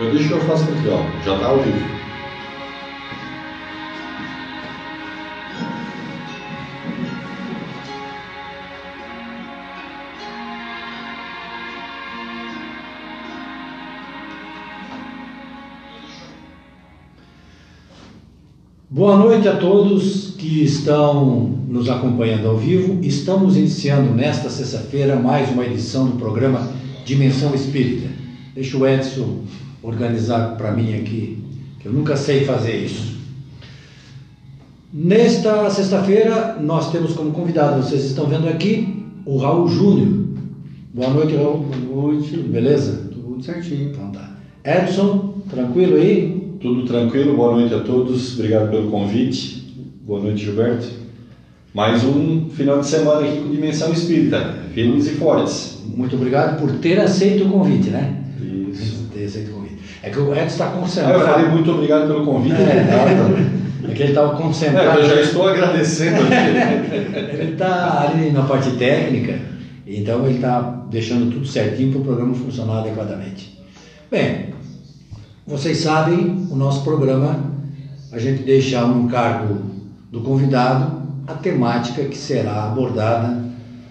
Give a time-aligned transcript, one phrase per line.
[0.00, 1.04] Eu deixo que eu faço Portugal.
[1.24, 1.98] Já está ao vivo.
[18.88, 23.00] Boa noite a todos que estão nos acompanhando ao vivo.
[23.02, 26.72] Estamos iniciando nesta sexta-feira mais uma edição do programa
[27.04, 28.08] Dimensão Espírita.
[28.54, 29.42] Deixa o Edson
[29.88, 31.38] organizar para mim aqui,
[31.80, 33.18] que eu nunca sei fazer isso.
[34.92, 40.28] Nesta sexta-feira, nós temos como convidado, vocês estão vendo aqui, o Raul Júnior.
[40.94, 41.66] Boa noite, Raul.
[41.86, 42.36] Boa noite.
[42.36, 43.10] Beleza?
[43.12, 43.90] Tudo certinho.
[43.90, 44.36] Então tá.
[44.64, 46.56] Edson, tranquilo aí?
[46.60, 49.74] Tudo tranquilo, boa noite a todos, obrigado pelo convite.
[50.04, 50.88] Boa noite, Gilberto.
[51.72, 55.78] Mais um final de semana aqui com Dimensão Espírita, firmes e fortes.
[55.86, 58.24] Muito obrigado por ter aceito o convite, né?
[58.72, 59.06] Isso.
[59.14, 59.67] Ter aceito o convite.
[60.02, 61.20] É que o Edson está Ah, eu concentrado.
[61.24, 62.54] falei muito obrigado pelo convite.
[62.54, 63.90] É.
[63.90, 65.00] É que ele estava concentrado.
[65.00, 67.34] É, eu já estou agradecendo aqui.
[67.40, 69.38] Ele está ali na parte técnica,
[69.86, 73.58] então ele está deixando tudo certinho para o programa funcionar adequadamente.
[74.10, 74.50] Bem,
[75.46, 77.36] vocês sabem, o nosso programa,
[78.12, 79.58] a gente deixa um encargo
[80.12, 83.38] do convidado a temática que será abordada,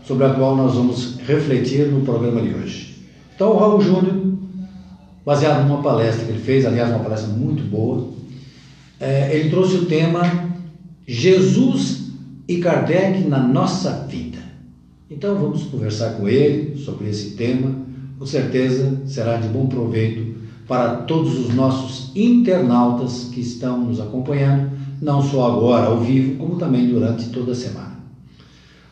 [0.03, 3.05] sobre a qual nós vamos refletir no programa de hoje.
[3.35, 4.15] Então, o Raul Júnior,
[5.27, 8.07] baseado numa palestra que ele fez, aliás, uma palestra muito boa,
[8.97, 10.21] é, ele trouxe o tema
[11.05, 12.11] Jesus
[12.47, 14.37] e Kardec na nossa vida.
[15.11, 17.75] Então vamos conversar com ele sobre esse tema.
[18.17, 24.71] Com certeza será de bom proveito para todos os nossos internautas que estão nos acompanhando,
[25.01, 27.97] não só agora ao vivo, como também durante toda a semana.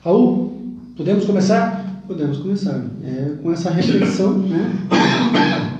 [0.03, 0.53] Raul,
[0.97, 1.84] podemos começar?
[2.07, 4.71] Podemos começar é, com essa reflexão, né?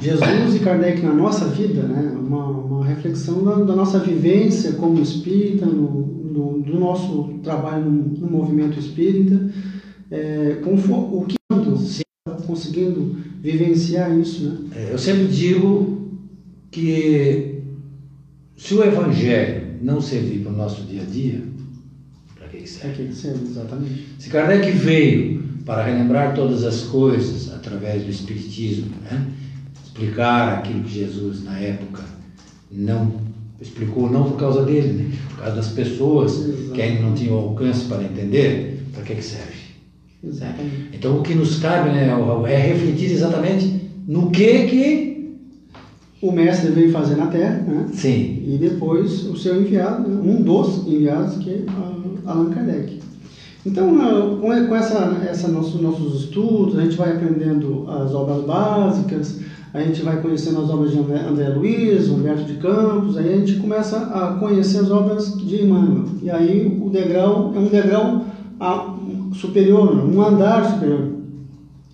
[0.01, 2.11] Jesus e Kardec na nossa vida, né?
[2.17, 6.01] Uma, uma reflexão da, da nossa vivência como espírita, no,
[6.33, 9.49] no- do nosso trabalho no, no movimento espírita,
[10.09, 11.35] é, conforme, o que
[12.47, 14.57] conseguindo vivenciar isso, né?
[14.75, 16.09] É, Eu sempre digo
[16.71, 17.61] que
[18.57, 21.43] se o Evangelho não servir para o nosso dia a dia,
[22.35, 22.93] para que que serve?
[22.93, 24.07] aquele ser, exatamente.
[24.17, 29.25] Se Kardec veio para relembrar todas as coisas através do Espiritismo, né?
[29.83, 32.03] explicar aquilo que Jesus na época
[32.71, 33.13] não
[33.59, 35.17] explicou, não por causa dele, né?
[35.29, 39.65] por causa das pessoas que ainda não tinham alcance para entender, para que, que serve?
[40.23, 40.89] Exatamente.
[40.93, 42.09] Então o que nos cabe né,
[42.47, 45.15] é refletir exatamente no que que.
[46.21, 47.87] O mestre veio fazer na Terra, né?
[47.93, 51.65] Sim, E depois o seu enviado, né, um dos enviados, que é
[52.25, 52.99] Allan Kardec.
[53.65, 59.39] Então, ah, com essa, essa nosso, nossos estudos, a gente vai aprendendo as obras básicas,
[59.73, 63.55] a gente vai conhecendo as obras de André, Luiz, Humberto de Campos, aí a gente
[63.55, 66.05] começa a conhecer as obras de Emmanuel.
[66.21, 68.25] E aí o degrau é um degrau
[68.59, 68.95] ah,
[69.33, 71.15] superior, um andar superior.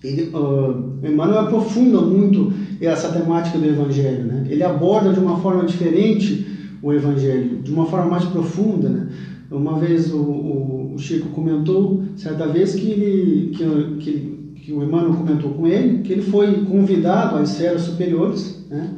[0.04, 4.46] Ele, uh, Emmanuel aprofunda muito essa temática do Evangelho, né?
[4.48, 6.44] Ele aborda de uma forma diferente
[6.82, 9.06] o Evangelho, de uma forma mais profunda, né?
[9.52, 14.82] Uma vez o, o, o Chico comentou, certa vez, que, ele, que, que, que o
[14.82, 18.90] Emmanuel comentou com ele, que ele foi convidado às esferas superiores, né?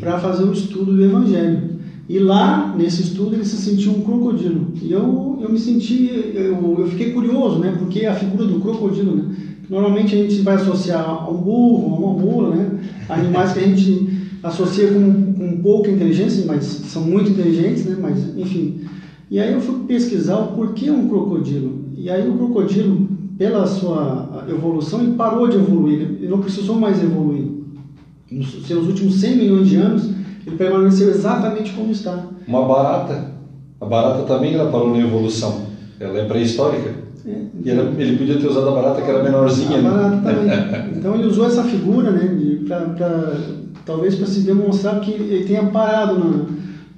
[0.00, 1.82] para fazer o estudo do Evangelho.
[2.08, 4.72] E lá, nesse estudo, ele se sentiu um crocodilo.
[4.82, 7.76] E eu, eu me senti, eu, eu fiquei curioso, né?
[7.78, 9.34] Porque a figura do crocodilo, né?
[9.70, 12.80] Normalmente a gente vai associar a um burro, a uma mula, né?
[13.08, 14.08] Animais que a gente
[14.42, 17.96] associa com, com pouca inteligência, mas são muito inteligentes, né?
[18.00, 18.80] Mas, enfim.
[19.32, 21.86] E aí eu fui pesquisar o porquê um crocodilo.
[21.96, 27.02] E aí o crocodilo, pela sua evolução, ele parou de evoluir, ele não precisou mais
[27.02, 27.44] evoluir
[28.30, 30.10] nos seus últimos 100 milhões de anos,
[30.46, 32.26] ele permaneceu exatamente como está.
[32.46, 33.32] Uma barata.
[33.80, 35.62] A barata também ela parou na evolução.
[35.98, 36.90] Ela é pré-histórica.
[37.24, 37.30] É,
[37.64, 39.78] E ela- ele podia ter usado a barata que era menorzinha.
[39.78, 39.90] a né?
[39.90, 40.92] barata também.
[40.98, 43.36] Então ele usou essa figura, né, pra, pra-
[43.86, 46.46] talvez para se demonstrar que ele tenha parado no,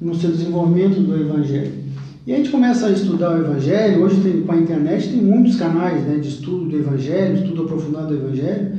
[0.00, 1.83] no seu desenvolvimento do Evangelho.
[2.26, 5.56] E a gente começa a estudar o Evangelho, hoje tem, com a internet tem muitos
[5.56, 8.78] canais né, de estudo do Evangelho, estudo aprofundado do Evangelho,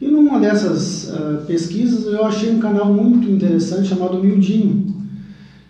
[0.00, 4.94] e numa dessas ah, pesquisas eu achei um canal muito interessante chamado Mildinho,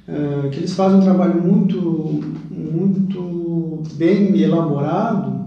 [0.07, 5.47] ah, que eles fazem um trabalho muito, muito bem elaborado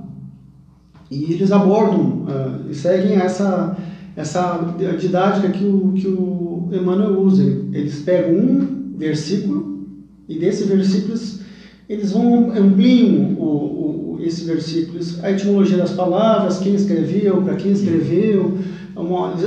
[1.09, 3.77] e eles abordam ah, e seguem essa,
[4.17, 7.41] essa didática que o, que o Emmanuel usa.
[7.71, 9.87] Eles pegam um versículo
[10.27, 11.13] e desse versículo
[11.89, 17.71] eles- vão ampliam o, o, esse versículo, a etimologia das palavras, quem escreveu, para quem
[17.71, 18.57] escreveu,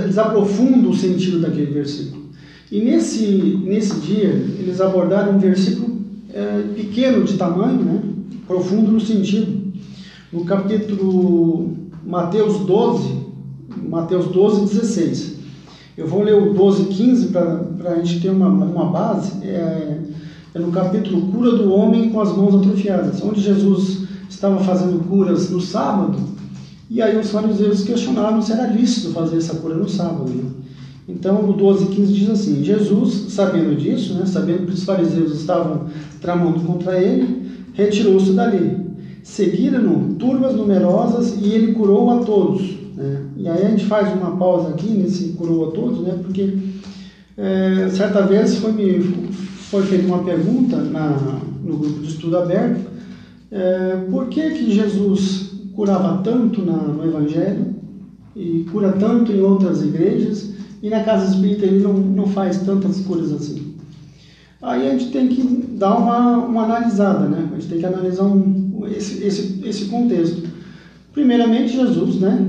[0.02, 2.22] eles aprofundam o sentido daquele versículo.
[2.70, 5.98] E nesse, nesse dia, eles abordaram um versículo
[6.32, 8.00] é, pequeno de tamanho, né?
[8.46, 9.62] profundo no sentido.
[10.32, 11.70] No capítulo
[12.04, 13.14] Mateus 12,
[13.88, 15.32] Mateus 12, 16.
[15.98, 19.46] Eu vou ler o 12, 15 para a gente ter uma, uma base.
[19.46, 19.98] É,
[20.54, 25.50] é no capítulo Cura do Homem com as Mãos Atrofiadas, onde Jesus estava fazendo curas
[25.50, 26.18] no sábado,
[26.90, 30.30] e aí os fariseus questionaram se era lícito fazer essa cura no sábado.
[30.30, 30.44] Né?
[31.08, 35.86] Então, o 12, 15 diz assim: Jesus, sabendo disso, né, sabendo que os fariseus estavam
[36.20, 38.78] tramando contra ele, retirou-se dali.
[39.22, 42.60] Seguiram-no turmas numerosas e ele curou a todos.
[42.94, 43.22] Né?
[43.38, 46.18] E aí a gente faz uma pausa aqui nesse curou a todos, né?
[46.22, 46.58] porque
[47.38, 49.31] é, certa vez foi, me,
[49.72, 52.90] foi feita uma pergunta na, no grupo de estudo aberto:
[53.50, 57.74] é, por que, que Jesus curava tanto na, no Evangelho
[58.36, 60.52] e cura tanto em outras igrejas
[60.82, 63.72] e na casa espírita ele não, não faz tantas curas assim?
[64.60, 65.42] Aí a gente tem que
[65.78, 67.48] dar uma, uma analisada, né?
[67.50, 70.42] A gente tem que analisar um, esse, esse, esse contexto.
[71.14, 72.46] Primeiramente, Jesus, né?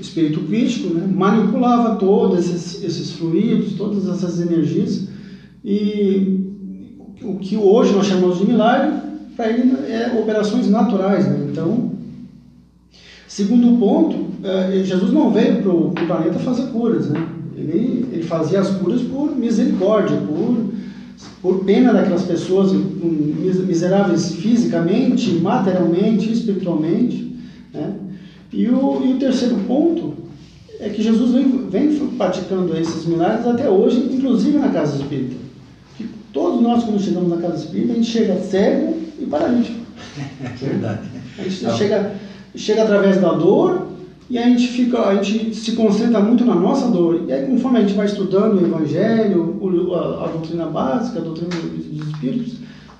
[0.00, 1.06] Espírito crítico, né?
[1.06, 5.13] manipulava todos esses, esses fluidos, todas essas energias,
[5.64, 8.92] e o que hoje nós chamamos de milagre,
[9.36, 11.26] para ele é operações naturais.
[11.26, 11.48] Né?
[11.50, 11.92] Então,
[13.26, 17.26] segundo ponto, é, Jesus não veio para o planeta fazer curas, né?
[17.56, 20.74] ele, ele fazia as curas por misericórdia, por
[21.40, 27.36] por pena daquelas pessoas miseráveis fisicamente, materialmente, espiritualmente.
[27.72, 27.94] Né?
[28.50, 30.14] E, o, e o terceiro ponto
[30.80, 35.43] é que Jesus vem, vem praticando esses milagres até hoje, inclusive na casa espírita.
[36.34, 39.78] Todos nós, quando chegamos na casa espírita, a gente chega cego e paralítico.
[40.44, 41.08] É verdade.
[41.38, 42.12] A gente chega,
[42.56, 43.86] chega através da dor
[44.28, 47.24] e a gente fica, a gente se concentra muito na nossa dor.
[47.28, 49.60] E aí, conforme a gente vai estudando o Evangelho,
[49.94, 52.54] a, a doutrina básica, a doutrina dos Espíritos,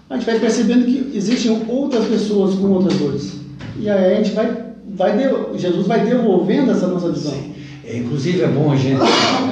[0.09, 3.33] a gente vai percebendo que existem outras pessoas com outras dores.
[3.79, 4.65] E aí a gente vai,
[4.95, 5.13] vai
[5.57, 7.33] Jesus vai devolvendo essa nossa visão.
[7.33, 7.53] Sim.
[7.85, 9.01] É, inclusive é bom a gente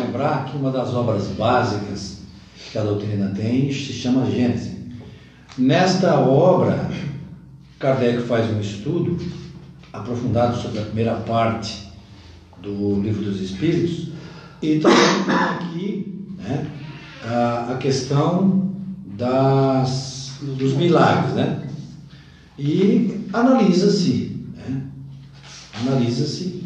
[0.05, 2.21] lembrar que uma das obras básicas
[2.72, 4.72] que a doutrina tem se chama Gênesis.
[5.58, 6.90] Nesta obra,
[7.78, 9.19] Kardec faz um estudo
[9.92, 11.92] aprofundado sobre a primeira parte
[12.62, 14.08] do Livro dos Espíritos
[14.62, 16.66] e também tem aqui né,
[17.22, 18.74] a, a questão
[19.19, 21.69] das, dos milagres, né?
[22.58, 24.82] E analisa-se, né?
[25.82, 26.62] analisa-se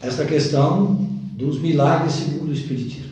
[0.00, 0.94] essa questão
[1.32, 3.05] dos milagres segundo o Espiritismo,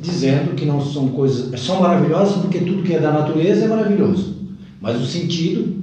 [0.00, 4.36] dizendo que não são coisas, são maravilhosas porque tudo que é da natureza é maravilhoso,
[4.80, 5.76] mas o sentido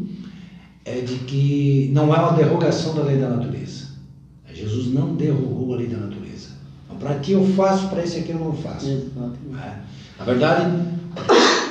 [0.85, 3.83] é de que não é uma derrogação da lei da natureza.
[4.53, 6.49] Jesus não derrogou a lei da natureza.
[6.85, 8.87] Então, para que eu faço, para esse aqui eu não faço.
[8.87, 9.75] É.
[10.19, 10.71] Na verdade,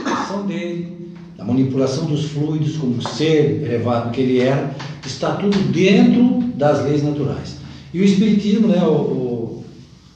[0.04, 4.74] a ação dele, a manipulação dos fluidos como ser elevado que ele era,
[5.06, 7.56] está tudo dentro das leis naturais.
[7.94, 9.64] E o Espiritismo, né, o, o,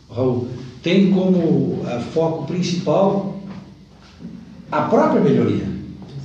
[0.09, 0.49] o Raul,
[0.87, 3.41] tem como uh, foco principal
[4.71, 5.67] a própria melhoria.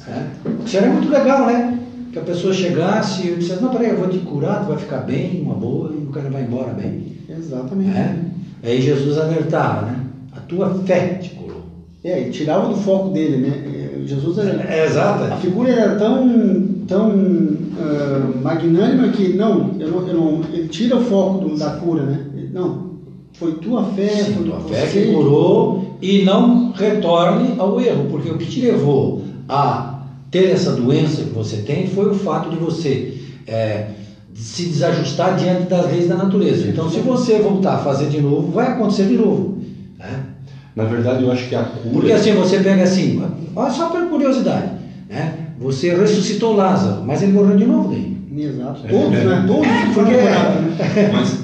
[0.07, 0.23] É.
[0.67, 1.79] Seria muito legal, né?
[2.13, 4.97] que a pessoa chegasse e dissesse, não, peraí, eu vou te curar, tu vai ficar
[4.97, 7.17] bem, uma boa, e o cara vai embora bem.
[7.27, 7.97] Exatamente.
[7.97, 8.15] É?
[8.61, 9.99] Aí Jesus alertava, né?
[10.35, 11.63] A tua fé te curou.
[12.03, 14.03] É, e tirava do foco dele, né?
[14.05, 14.61] Jesus era.
[14.71, 15.23] É, exato.
[15.23, 20.97] A figura era tão, tão uh, magnânima que, não, eu não, eu não, ele tira
[20.97, 22.25] o foco do, da cura, né?
[22.53, 22.90] Não,
[23.33, 28.29] foi tua fé, Sim, foi tua fé que curou e não retorne ao erro, porque
[28.29, 32.55] o que te levou a ter essa doença que você tem foi o fato de
[32.55, 33.87] você é,
[34.33, 36.67] se desajustar diante das leis da natureza.
[36.67, 39.57] Então, se você voltar a fazer de novo, vai acontecer de novo.
[39.99, 40.23] Né?
[40.75, 41.93] Na verdade, eu acho que a cura.
[41.93, 43.21] Porque assim, você pega assim,
[43.55, 44.71] olha só por curiosidade,
[45.09, 45.47] né?
[45.59, 48.11] você ressuscitou Lázaro, mas ele morreu de novo daí.
[48.35, 48.81] Exato.
[48.89, 49.43] Todos, é, né?
[49.45, 50.11] Todos porque...
[50.13, 51.11] Né?
[51.11, 51.40] Mas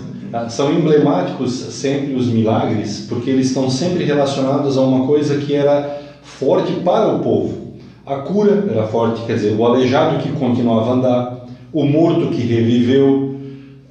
[0.49, 6.01] são emblemáticos sempre os milagres, porque eles estão sempre relacionados a uma coisa que era
[6.21, 7.67] forte para o povo.
[8.05, 12.41] A cura era forte, quer dizer, o aleijado que continuava a andar, o morto que
[12.41, 13.35] reviveu.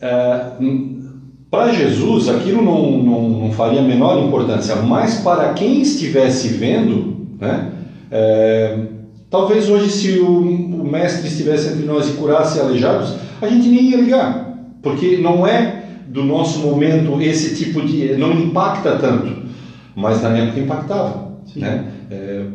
[0.00, 0.40] É,
[1.50, 7.26] para Jesus, aquilo não, não, não, faria a menor importância, mas para quem estivesse vendo,
[7.40, 7.72] né,
[8.10, 8.78] é,
[9.30, 13.90] talvez hoje, se o, o, mestre estivesse entre nós e curasse aleijados, a gente nem
[13.90, 15.86] ia ligar, porque não é
[16.16, 18.16] do nosso momento esse tipo de.
[18.16, 19.30] não impacta tanto,
[19.94, 21.37] mas na época impactava.
[21.54, 21.85] Né?
[22.11, 22.46] É,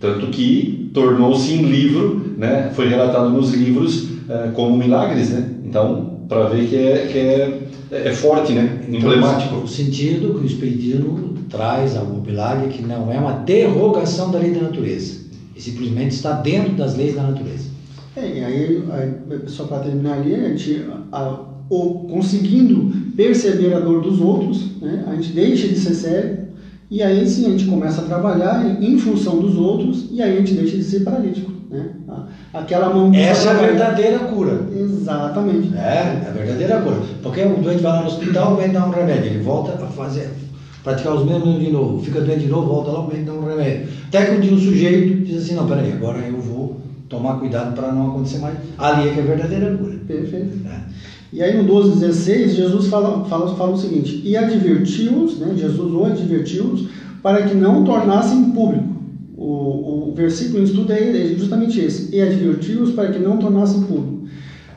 [0.00, 2.70] tanto que tornou-se em livro, né?
[2.72, 5.28] foi relatado nos livros uh, como milagres.
[5.28, 5.50] Né?
[5.66, 8.80] Então, para ver que é, que é, é forte, né?
[8.88, 9.56] Então, Emblemático.
[9.56, 14.38] o sentido que o Espiritismo traz ao milagre é que não é uma derrogação da
[14.38, 17.68] lei da natureza, e simplesmente está dentro das leis da natureza.
[18.16, 23.80] É, e aí, aí, só para terminar ali, a gente, a, ou conseguindo perceber a
[23.80, 26.38] dor dos outros, né, a gente deixa de ser sério,
[26.90, 30.40] e aí sim a gente começa a trabalhar em função dos outros, e aí a
[30.40, 31.50] gente deixa de ser paralítico.
[31.70, 31.88] Né?
[32.52, 33.14] Aquela mão.
[33.14, 34.66] Essa é a verdadeira cura.
[34.76, 35.72] Exatamente.
[35.76, 36.96] É, é a verdadeira cura.
[37.22, 40.30] Porque o doente vai lá no hospital, vem dar um remédio, ele volta a fazer,
[40.82, 43.86] praticar os mesmos de novo, fica doente de novo, volta lá, vem dar um remédio.
[44.08, 47.72] Até que um dia o sujeito diz assim: não, peraí, agora eu vou tomar cuidado
[47.74, 48.56] para não acontecer mais.
[48.76, 49.96] Ali é que é a verdadeira cura.
[50.08, 50.58] Perfeito.
[50.66, 50.80] É.
[51.32, 56.04] E aí no 12,16, Jesus fala, fala, fala o seguinte: E advertiu-os, né, Jesus o
[56.04, 56.88] advertiu-os,
[57.22, 59.00] para que não tornassem público.
[59.36, 64.20] O, o versículo em estudo é justamente esse: E advertiu-os para que não tornassem público.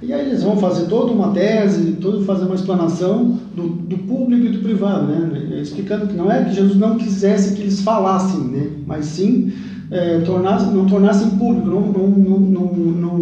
[0.02, 4.46] E aí eles vão fazer toda uma tese, todo fazer uma explanação do, do público
[4.46, 5.60] e do privado, né?
[5.62, 8.70] Explicando que não é que Jesus não quisesse que eles falassem, né?
[8.86, 9.54] Mas sim
[9.90, 13.18] é, tornasse, não tornassem público, não, não, não, não,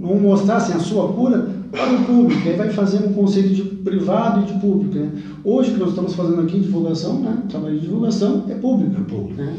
[0.00, 2.48] não, mostrassem a sua cura para o público.
[2.48, 4.94] Aí vai fazer um conceito de privado e de público.
[4.94, 5.10] Né?
[5.42, 7.42] Hoje, o que nós estamos fazendo aqui, divulgação, né?
[7.48, 9.00] trabalho de divulgação, é público.
[9.00, 9.42] É público.
[9.42, 9.56] Né?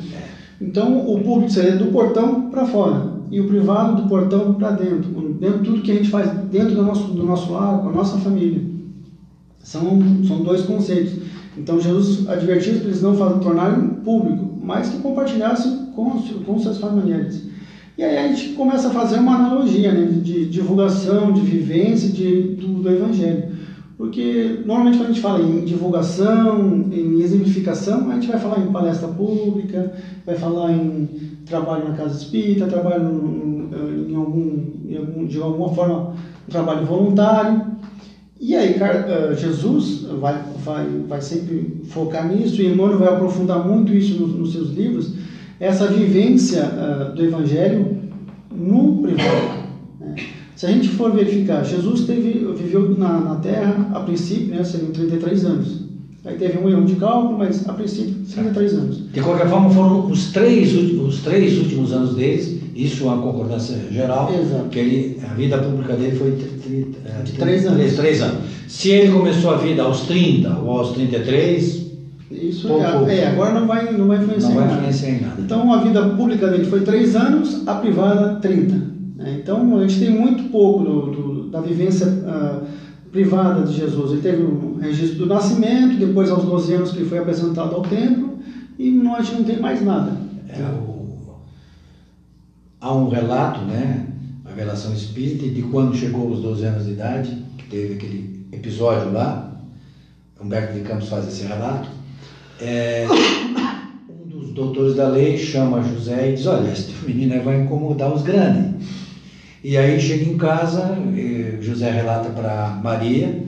[0.60, 5.12] Então, o público seria do portão para fora e o privado do portão para dentro.
[5.40, 8.18] Dentro tudo que a gente faz dentro do nosso, do nosso lar, com a nossa
[8.18, 8.64] família.
[9.60, 11.14] São, são dois conceitos.
[11.58, 16.12] Então, Jesus advertiu que eles não tornarem público, mas que compartilhassem com,
[16.46, 17.55] com seus familiares.
[17.98, 22.56] E aí a gente começa a fazer uma analogia né, de, divulgação, de vivência de,
[22.56, 23.56] do, do Evangelho.
[23.98, 28.72] Porque normalmente quando a gente fala em divulgação, em exemplificação, a gente vai falar em
[28.72, 29.94] palestra pública,
[30.26, 31.08] vai falar em
[31.46, 36.14] trabalho na casa espírita, trabalho em, em, algum, em algum, de alguma forma,
[36.46, 37.76] um trabalho voluntário.
[38.40, 38.76] E aí
[39.38, 44.52] Jesus vai, vai, vai sempre focar nisso, e Emmanuel vai aprofundar muito isso nos, nos
[44.52, 45.14] seus livros,
[45.60, 47.98] essa vivência uh, do Evangelho
[48.52, 49.66] no privado.
[50.00, 50.16] Né?
[50.56, 54.92] Se a gente for verificar, Jesus teve, viveu na, na Terra, a princípio, né, seriam
[54.92, 55.86] 33 anos.
[56.24, 59.12] Aí teve um erro de cálculo, mas a princípio, 33 anos.
[59.12, 63.78] De qualquer forma, foram os três, os três últimos anos deles, isso é uma concordância
[63.92, 64.70] geral, Exato.
[64.70, 67.96] que ele, a vida pública dele foi de, de, três anos.
[67.96, 68.40] três anos.
[68.68, 71.85] Se ele começou a vida aos 30 ou aos 33,
[72.42, 72.68] isso
[73.08, 74.78] é, é, agora não vai, não vai influenciar não vai nada.
[74.78, 75.42] influenciar em nada.
[75.42, 78.76] Então a vida pública dele foi 3 anos, a privada 30.
[79.16, 79.40] Né?
[79.42, 82.66] Então a gente tem muito pouco do, do, da vivência uh,
[83.12, 84.12] privada de Jesus.
[84.12, 87.82] Ele teve um registro do nascimento, depois aos 12 anos que ele foi apresentado ao
[87.82, 88.40] templo,
[88.78, 90.12] e nós não tem mais nada.
[90.50, 90.96] É, o...
[92.82, 94.06] Há um relato, né,
[94.44, 99.12] a revelação espírita, de quando chegou aos 12 anos de idade, que teve aquele episódio
[99.12, 99.56] lá,
[100.40, 101.90] Humberto de Campos faz esse relato,
[102.62, 103.06] é,
[104.10, 108.22] um dos doutores da lei chama José e diz: Olha, esse menino vai incomodar os
[108.22, 108.86] grandes.
[109.64, 110.96] E aí chega em casa,
[111.60, 113.44] José relata para Maria,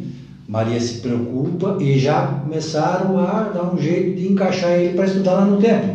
[0.47, 5.33] Maria se preocupa e já começaram a dar um jeito de encaixar ele para estudar
[5.33, 5.93] lá no templo.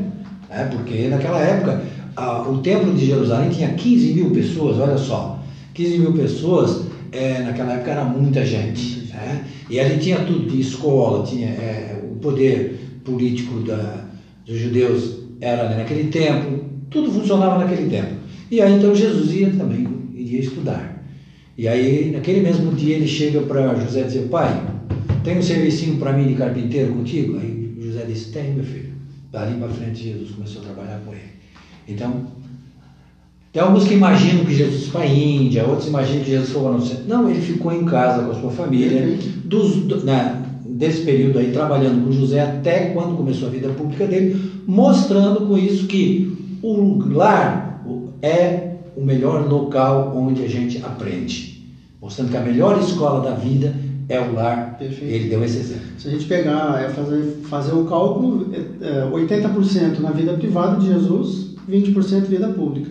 [0.49, 0.69] Né?
[0.71, 1.83] Porque naquela época
[2.14, 5.40] a, o templo de Jerusalém tinha 15 mil pessoas, olha só.
[5.75, 9.09] 15 mil pessoas, é, naquela época era muita gente.
[9.12, 9.45] Né?
[9.71, 14.06] E ali tinha tudo, tinha escola, tinha é, o poder político da,
[14.47, 18.14] dos judeus era naquele tempo, tudo funcionava naquele tempo.
[18.50, 21.04] E aí então Jesus ia também, iria estudar.
[21.56, 24.62] E aí naquele mesmo dia ele chega para José e diz, pai,
[25.25, 27.38] tem um servicinho para mim de carpinteiro contigo?
[27.38, 28.92] Aí José disse, tem meu filho.
[29.30, 31.32] Dali para frente Jesus começou a trabalhar com ele.
[31.88, 32.26] Então,
[33.52, 36.62] tem alguns que imaginam que Jesus foi para a Índia, outros imaginam que Jesus foi
[36.62, 39.18] para o Não, ele ficou em casa com a sua família.
[39.44, 40.42] Dos, do, na,
[40.83, 45.57] desse período aí trabalhando com José até quando começou a vida pública dele, mostrando com
[45.57, 47.87] isso que o lar
[48.21, 51.71] é o melhor local onde a gente aprende.
[52.01, 53.73] Mostrando que a melhor escola da vida
[54.09, 54.77] é o lar.
[54.77, 55.05] Perfeito.
[55.05, 55.87] Ele deu esse exemplo.
[55.99, 60.89] Se a gente pegar, é fazer, fazer o cálculo, é, 80% na vida privada de
[60.89, 62.91] Jesus, 20% vida pública.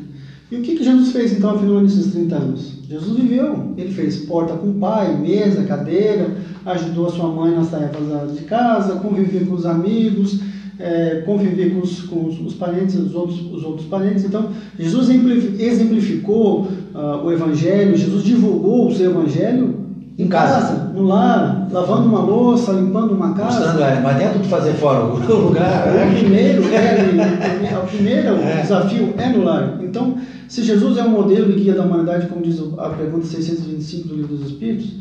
[0.51, 2.73] E o que, que Jesus fez então, afinal, nesses 30 anos?
[2.89, 3.73] Jesus viveu.
[3.77, 8.43] Ele fez porta com o pai, mesa, cadeira, ajudou a sua mãe nas tarefas de
[8.43, 10.41] casa, conviver com os amigos,
[10.77, 11.37] é, com
[11.79, 14.25] os, com os parentes, os outros, os outros parentes.
[14.25, 19.80] Então, Jesus exemplificou uh, o Evangelho, Jesus divulgou o seu Evangelho
[20.21, 23.59] em casa, no lar, lavando uma louça, limpando uma casa.
[23.59, 25.87] Mostrando, é, mas dentro de fazer fora o lugar.
[25.87, 26.19] O é.
[26.19, 29.79] primeiro, é, o primeiro desafio é no lar.
[29.81, 30.15] Então,
[30.47, 34.15] se Jesus é o modelo e guia da humanidade, como diz a pergunta 625 do
[34.15, 34.97] Livro dos Espíritos,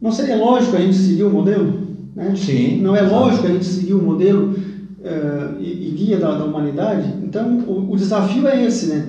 [0.00, 1.86] Não seria lógico a gente seguir o modelo?
[2.14, 2.32] Né?
[2.36, 2.80] Sim.
[2.82, 7.12] Não é lógico a gente seguir o modelo uh, e, e, guia da, da humanidade?
[7.24, 9.08] Então, o, o, desafio é esse, né?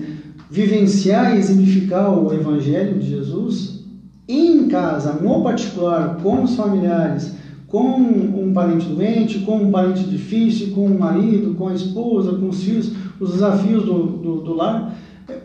[0.50, 3.77] Vivenciar e exemplificar o Evangelho de Jesus
[4.28, 7.32] em casa, no particular, com os familiares,
[7.68, 12.50] com um parente doente, com um parente difícil, com o marido, com a esposa, com
[12.50, 14.94] os filhos, os desafios do, do, do lar.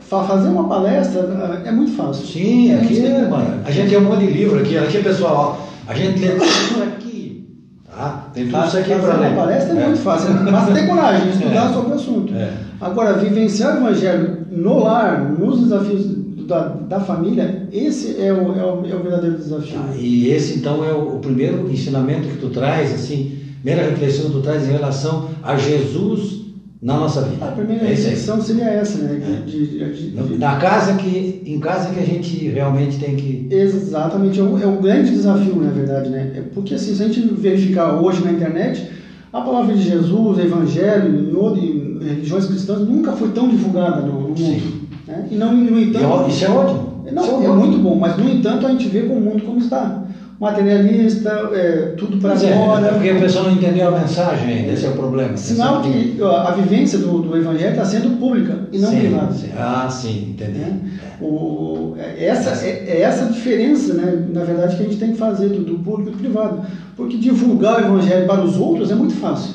[0.00, 2.24] Fazer uma palestra é muito fácil.
[2.24, 3.28] Sim, aqui, é,
[3.64, 7.48] a gente tem um monte de livro aqui, aqui pessoal, a gente lê tudo aqui,
[7.84, 8.28] tá?
[8.32, 9.28] Tem tudo isso aqui para ler.
[9.28, 11.72] Uma palestra é, é, muito fácil, basta ter coragem, estudar é.
[11.72, 12.32] sobre o assunto.
[12.32, 12.52] É.
[12.80, 18.64] Agora, vivenciar o evangelho no lar, nos desafios da, da família, esse é o, é
[18.64, 19.78] o, é o verdadeiro desafio.
[19.78, 24.26] Ah, e esse então é o, o, primeiro ensinamento que tu traz, assim, primeira reflexão
[24.26, 26.42] que tu traz em relação a Jesus
[26.80, 27.44] na nossa vida.
[27.44, 29.22] A primeira é reflexão seria essa, né?
[29.22, 29.46] É.
[29.48, 33.46] De, de, de, na casa que, em casa que a gente realmente tem que.
[33.50, 36.32] Exatamente, é um, é um grande desafio, na verdade, né?
[36.36, 38.88] É porque assim, se a gente verificar hoje na internet,
[39.32, 41.08] a palavra de Jesus, o Evangelho,
[41.56, 44.38] em, em religiões cristãs, nunca foi tão divulgada no, no mundo.
[44.38, 44.81] Sim.
[45.06, 45.28] Né?
[45.30, 46.28] E não, no entanto.
[46.28, 46.92] Isso é ótimo.
[47.10, 49.58] Não, é, é muito bom, mas no entanto a gente vê com o mundo como
[49.58, 50.04] está.
[50.40, 52.86] Materialista, é, tudo para agora.
[52.86, 55.36] É, porque a pessoa não entendeu a mensagem ainda, esse é o problema.
[55.36, 59.32] Sinal que a vivência do, do Evangelho está sendo pública e não sim, privada.
[59.32, 59.50] Sim.
[59.56, 60.60] Ah, sim, entendi.
[60.60, 65.12] É, o, é, essa, é, é, essa diferença, né, na verdade, que a gente tem
[65.12, 66.62] que fazer do, do público e do privado.
[66.96, 69.54] Porque divulgar o Evangelho para os outros é muito fácil.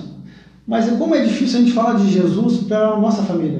[0.66, 3.60] Mas como é difícil a gente falar de Jesus para a nossa família.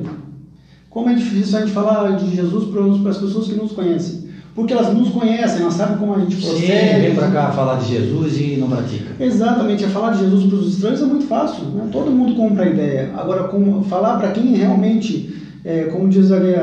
[0.98, 4.30] Como é difícil a gente falar de Jesus para as pessoas que nos conhecem.
[4.56, 6.66] Porque elas nos conhecem, elas sabem como a gente procede.
[6.66, 9.24] Sim, vem para cá falar de Jesus e não pratica.
[9.24, 11.66] Exatamente, é falar de Jesus para os estranhos é muito fácil.
[11.66, 11.88] Né?
[11.92, 13.12] Todo mundo compra a ideia.
[13.16, 16.56] Agora, como, falar para quem realmente, é, como diz ali,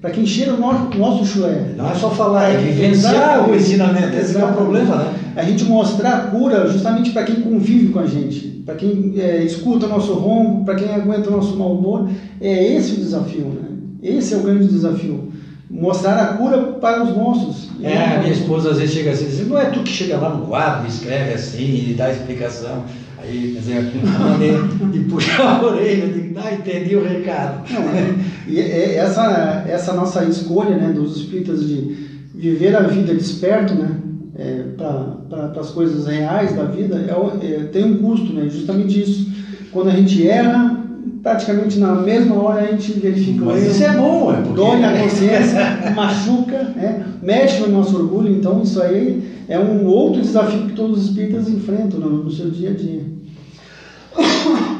[0.00, 1.74] para quem cheira o nosso, nosso chué.
[1.76, 4.16] Não é só falar, é vivenciar o ensinamento.
[4.16, 5.14] Esse é o problema, né?
[5.36, 9.42] A gente mostrar a cura justamente para quem convive com a gente para quem é,
[9.42, 12.08] escuta o nosso ronco, para quem aguenta o nosso mau humor.
[12.40, 13.68] É esse o desafio, né?
[14.02, 15.32] Esse é o grande desafio.
[15.68, 17.68] Mostrar a cura para os nossos.
[17.82, 20.30] É, a minha esposa às vezes chega assim, diz, não é tu que chega lá
[20.30, 22.84] no quadro, escreve assim e dá explicação.
[23.22, 27.70] Aí, quer dizer, a maneira de puxar a orelha, de ah, entendi o recado.
[27.72, 28.14] Não, é,
[28.48, 34.00] e é essa, essa nossa escolha né, dos espíritas de viver a vida desperto, né?
[34.40, 38.48] é, para as coisas reais da vida é, é, tem um custo, né?
[38.48, 39.30] justamente isso.
[39.70, 40.80] Quando a gente erra,
[41.22, 44.54] praticamente na mesma hora a gente verifica Mas isso é bom, é porque...
[44.54, 47.04] dói na consciência, machuca, né?
[47.22, 51.48] mexe no nosso orgulho, então isso aí é um outro desafio que todos os espíritas
[51.48, 53.02] enfrentam no, no seu dia a dia.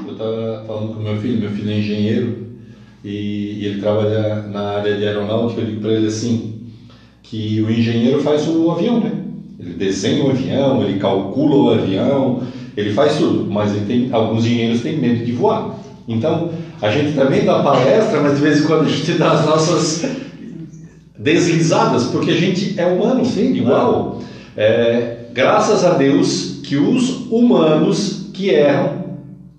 [0.06, 2.46] Eu estava falando com meu filho, meu filho é engenheiro
[3.04, 6.60] e, e ele trabalha na área de aeronáutica, eu digo para ele assim,
[7.20, 9.12] que o engenheiro faz o avião, né?
[9.58, 12.40] Ele desenha o avião, ele calcula o avião,
[12.76, 15.80] ele faz tudo, mas ele tem, alguns engenheiros têm medo de voar.
[16.06, 19.46] Então, a gente também dá palestra, mas de vez em quando a gente dá as
[19.46, 20.06] nossas
[21.18, 24.20] deslizadas, porque a gente é humano, sim, igual.
[24.56, 29.00] É, graças a Deus que os humanos que erram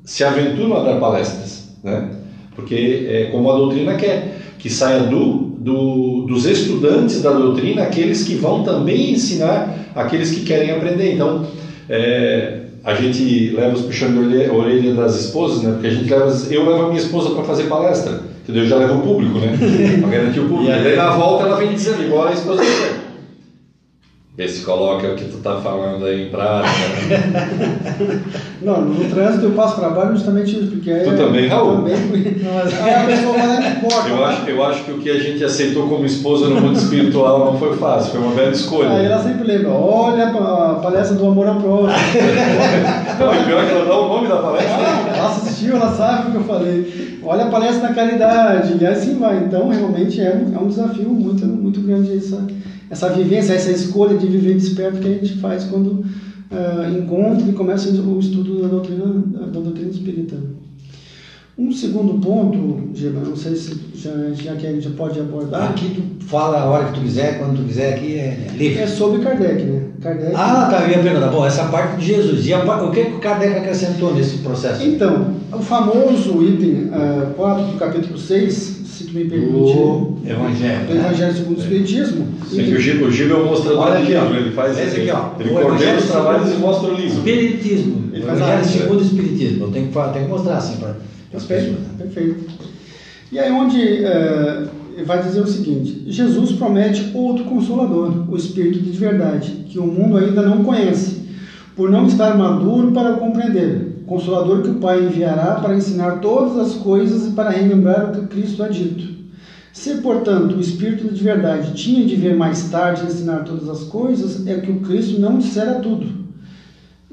[0.03, 2.09] se aventuram a dar palestras, né?
[2.55, 8.23] Porque é como a doutrina quer, que saia do do, dos estudantes da doutrina aqueles
[8.23, 11.13] que vão também ensinar aqueles que querem aprender.
[11.13, 11.45] Então,
[11.87, 15.71] é, a gente leva os puxando a orelha das esposas, né?
[15.73, 18.63] Porque a gente leva, eu levo a minha esposa para fazer palestra, entendeu?
[18.63, 19.55] Eu já levo o público, né?
[20.01, 20.71] Para garantir o público.
[20.71, 22.63] E aí na volta ela vem dizendo igual a esposa.
[24.41, 26.75] Vê se coloca o que tu tá falando aí em prática.
[27.07, 28.21] Né?
[28.63, 31.75] não, no trânsito eu passo trabalho justamente isso, porque Tu também, Raul?
[31.75, 31.93] Também,
[32.51, 34.09] mas aí a pessoa vai importa.
[34.09, 37.51] Eu acho, eu acho que o que a gente aceitou como esposa no mundo espiritual
[37.51, 38.89] não foi fácil, foi uma bela escolha.
[38.89, 41.91] Aí ela sempre lembra, olha a palestra do amor à prova.
[43.19, 44.75] não, e pior que ela dá o nome da palestra.
[44.75, 47.19] Ah, ela assistiu, ela sabe o que eu falei.
[47.23, 49.37] Olha a palestra da caridade, e assim vai.
[49.37, 52.43] Então, realmente é um, é um desafio muito, muito grande essa
[52.91, 55.87] essa vivência, essa escolha de viver desperto que a gente faz quando
[56.51, 60.35] uh, encontra e começa o estudo da doutrina, da doutrina espírita.
[61.57, 65.69] Um segundo ponto, Gema, não sei se já, já que a gente pode abordar.
[65.69, 68.79] Aqui tu fala a hora que tu quiser, quando tu quiser, aqui é livre.
[68.79, 69.83] É sobre Kardec, né?
[70.01, 70.33] Kardec.
[70.35, 71.27] Ah, tá, eu ia perguntar.
[71.27, 72.45] Bom, essa parte de Jesus.
[72.45, 74.83] E a, o que, que o Kardec acrescentou nesse processo?
[74.85, 78.80] Então, o famoso item uh, ah, 4 do capítulo 6,
[79.11, 79.53] se me permite.
[79.53, 80.87] O Evangelho.
[80.87, 82.27] Do Evangelho segundo o Espiritismo.
[82.49, 85.31] Sim, o Gil, o Gil é o mostrador de livro, ele faz esse aqui, ó.
[85.39, 87.17] Ele coordena os trabalhos e mostra o livro.
[87.17, 88.09] Espiritismo.
[88.13, 89.65] Ele Evangelho segundo o Espiritismo.
[89.65, 90.95] Eu tenho que, tenho que mostrar assim para
[91.33, 91.77] pessoas.
[91.97, 92.51] Perfeito.
[93.31, 94.67] E aí onde é,
[95.05, 100.17] vai dizer o seguinte: Jesus promete outro consolador, o Espírito de verdade, que o mundo
[100.17, 101.21] ainda não conhece,
[101.75, 103.90] por não estar maduro para compreender.
[104.05, 108.27] Consolador que o Pai enviará para ensinar todas as coisas e para relembrar o que
[108.27, 109.21] Cristo ha dito.
[109.73, 114.45] Se, portanto, o Espírito de verdade tinha de vir mais tarde ensinar todas as coisas,
[114.45, 116.21] é que o Cristo não dissera tudo.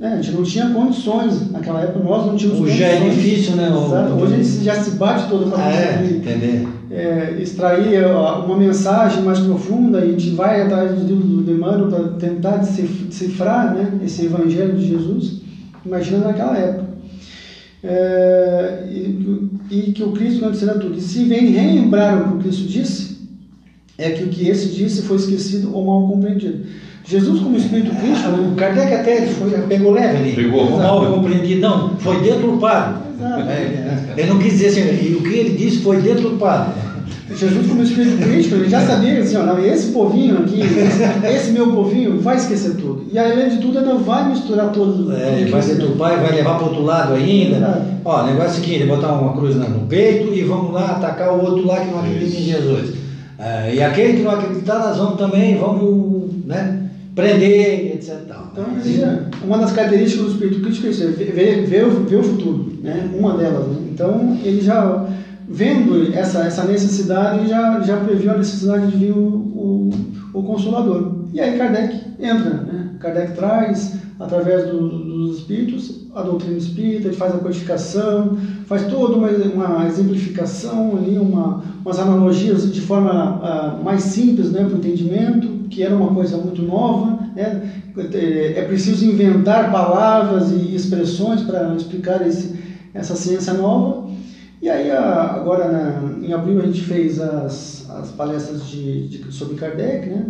[0.01, 2.99] É, a gente não tinha condições, naquela época nós não tínhamos Hoje condições.
[3.01, 3.67] já é difícil, né?
[3.69, 4.13] Exato.
[4.15, 6.69] Hoje a gente já se bate todo para É, conseguir entender.
[6.91, 8.05] é, extrair
[8.45, 12.59] uma mensagem mais profunda e a gente vai atrás do livro do Emmanuel para tentar
[12.59, 15.41] decif- decifrar né, esse evangelho de Jesus.
[15.89, 16.87] Imagina naquela época.
[17.83, 20.99] É, e, e que o Cristo não será tudo.
[20.99, 23.19] E se vem relembrar o que o Cristo disse,
[23.97, 26.67] é que o que esse disse foi esquecido ou mal compreendido.
[27.05, 28.55] Jesus, como Espírito Cristo, O né?
[28.55, 30.33] Kardec até foi, pegou leve ali.
[30.35, 30.79] Pegou.
[30.79, 31.63] Mal compreendido.
[31.63, 33.03] Não, foi deturpado.
[33.17, 33.49] Exato.
[33.49, 36.75] É, ele não quis dizer assim, e o que ele disse foi deturpado.
[37.37, 40.61] Jesus, como Espírito Crítico, ele já sabia assim, ó, não, esse povinho aqui,
[41.29, 43.05] esse, meu povinho, vai esquecer tudo.
[43.13, 45.15] E além de tudo, ainda vai misturar todos.
[45.15, 47.59] É, ele vai deturpar e vai levar para outro lado ainda.
[47.59, 47.85] Verdade.
[48.05, 51.35] Ó, o negócio é o seguinte, botar uma cruz no peito e vamos lá atacar
[51.35, 52.95] o outro lá que não acredita em Jesus.
[53.39, 58.15] É, e aquele que não acreditar, nós vamos também, vamos né, prender, etc.
[58.25, 58.49] e tal.
[58.53, 59.05] Então, ele
[59.45, 62.23] uma das características do espírito crítico é isso, é ver, ver, ver o- ver o
[62.23, 63.09] futuro, né?
[63.17, 63.67] uma delas.
[63.69, 63.77] Né?
[63.93, 65.05] Então, ele já,
[65.49, 69.91] vendo essa, essa necessidade, já, já previu a necessidade de vir o, o,
[70.35, 71.13] o Consolador.
[71.33, 72.91] E aí Kardec entra, né?
[73.01, 79.15] Kardec traz, através do- dos espíritos, a doutrina espírita, ele faz a codificação, faz toda
[79.17, 83.11] uma, uma exemplificação ali, uma, umas analogias de forma
[83.43, 87.19] ah, mais simples né, para o entendimento, que era uma coisa muito nova.
[87.37, 87.63] Né?
[87.97, 92.55] É é preciso inventar palavras e expressões para explicar esse,
[92.95, 94.07] essa ciência nova.
[94.61, 99.33] E aí, a- agora na- em abril, a gente fez as, as palestras de, de-
[99.33, 100.25] sobre Kardec, né?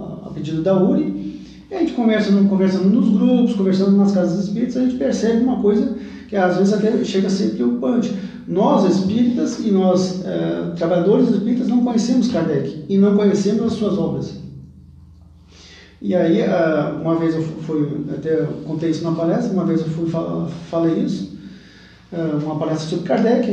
[0.00, 1.34] a, a pedido da URI.
[1.70, 5.60] E a gente conversando, conversando nos grupos, conversando nas casas espíritas, a gente percebe uma
[5.60, 5.96] coisa
[6.28, 8.12] que às vezes até chega a ser preocupante.
[8.46, 13.96] Nós, espíritas, e nós, eh, trabalhadores espíritas, não conhecemos Kardec e não conhecemos as suas
[13.98, 14.34] obras.
[16.00, 19.86] E aí, ah, uma vez eu fui, até contei isso na palestra, uma vez eu
[19.86, 20.06] fui
[20.68, 21.33] falei isso, ah,
[22.44, 23.50] uma palestra sobre Kardec,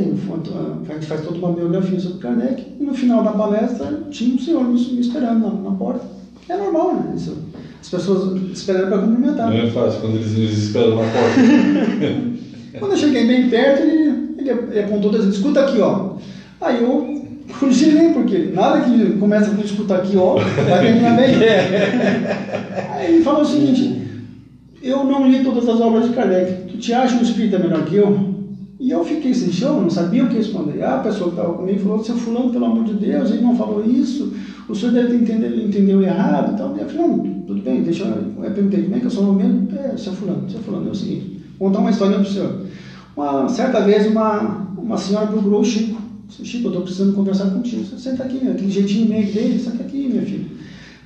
[0.88, 4.38] a gente faz toda uma biografia sobre Kardec, e no final da palestra tinha um
[4.38, 6.04] senhor me esperando na, na porta.
[6.48, 7.14] É normal, né?
[7.16, 7.36] Isso,
[7.80, 9.50] as pessoas esperando para cumprimentar.
[9.50, 12.32] Não é fácil quando eles nos esperam na porta.
[12.78, 16.14] Quando eu cheguei bem perto, ele, ele, ele apontou e disse, escuta aqui, ó.
[16.58, 17.22] Aí eu
[17.70, 21.34] girei, porque nada que começa com escuta aqui, ó, vai terminar bem.
[22.92, 24.02] Aí ele falou o seguinte,
[24.82, 27.96] eu não li todas as obras de Kardec, tu te acha um espírita melhor que
[27.96, 28.31] eu?
[28.82, 30.82] E eu fiquei sem chão, não sabia o que responder.
[30.82, 33.56] Ah, a pessoa que estava comigo falou, seu fulano, pelo amor de Deus, ele não
[33.56, 34.34] falou isso,
[34.68, 36.54] o senhor deve ter entendido, entendeu errado.
[36.54, 38.44] Então, eu falei, não, tudo bem, deixa eu...
[38.44, 39.68] Eu perguntei, como é que eu sou o mesmo?
[39.78, 42.60] É, seu fulano, seu fulano, é o seguinte, vou contar uma história para o senhor.
[43.16, 46.02] Uma certa vez, uma, uma senhora procurou o Chico.
[46.28, 47.84] Chico, eu estou precisando conversar contigo.
[47.96, 50.46] Senta aqui, aquele jeitinho meio dele, senta aqui, minha filha.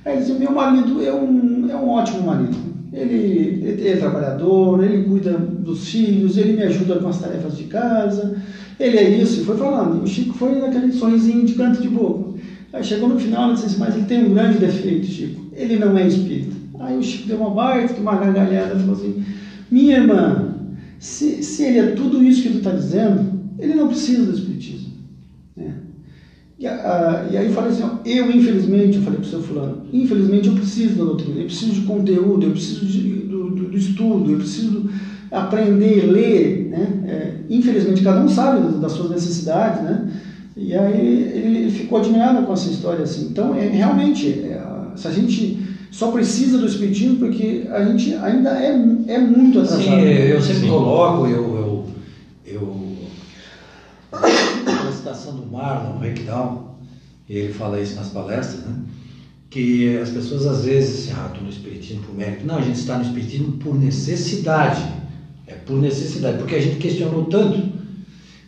[0.03, 2.57] Aí ele disse, meu marido é um, é um ótimo marido.
[2.91, 7.65] Ele, ele é trabalhador, ele cuida dos filhos, ele me ajuda com as tarefas de
[7.65, 8.37] casa,
[8.79, 9.41] ele é isso.
[9.41, 10.03] E foi falando.
[10.03, 12.37] O Chico foi naquele sorrisinho de canto de boca.
[12.71, 15.47] Aí chegou no final e disse assim, mas ele tem um grande defeito, Chico.
[15.53, 16.55] Ele não é espírita.
[16.79, 19.23] Aí o Chico deu uma baita, uma gargalhada falou assim,
[19.69, 20.55] minha irmã,
[20.99, 24.93] se, se ele é tudo isso que tu está dizendo, ele não precisa do espiritismo.
[25.55, 25.73] né?
[26.59, 26.71] E, a-
[27.21, 29.77] a- e aí eu falei assim, ó, eu infelizmente, eu falei para o seu fulano,
[29.93, 33.77] infelizmente eu preciso da doutrina, eu preciso de conteúdo, eu preciso de- do, do- do
[33.77, 34.83] estudo, eu preciso
[35.29, 36.93] aprender, ler, né?
[37.03, 40.01] É, infelizmente cada um sabe das, suas necessidades, né?
[40.55, 40.99] E aí
[41.35, 43.25] ele, ficou admirado com essa história assim.
[43.25, 44.59] Então, é, realmente, é,
[44.95, 45.55] se a gente
[45.91, 48.69] só precisa do espiritismo porque a gente ainda é,
[49.07, 49.83] é muito atrasado.
[49.83, 50.67] Sim, eu sempre Sim.
[50.69, 51.85] coloco, eu,
[52.43, 52.87] eu
[54.11, 56.75] a citação do Marlon Reckdown,
[57.29, 58.75] ele fala isso nas palestras, né?
[59.49, 62.45] Que as pessoas às vezes assim, ah, estou no espiritismo por mérito.
[62.45, 64.83] Não, a gente está no espiritismo por necessidade.
[65.45, 67.71] É por necessidade, porque a gente questionou tanto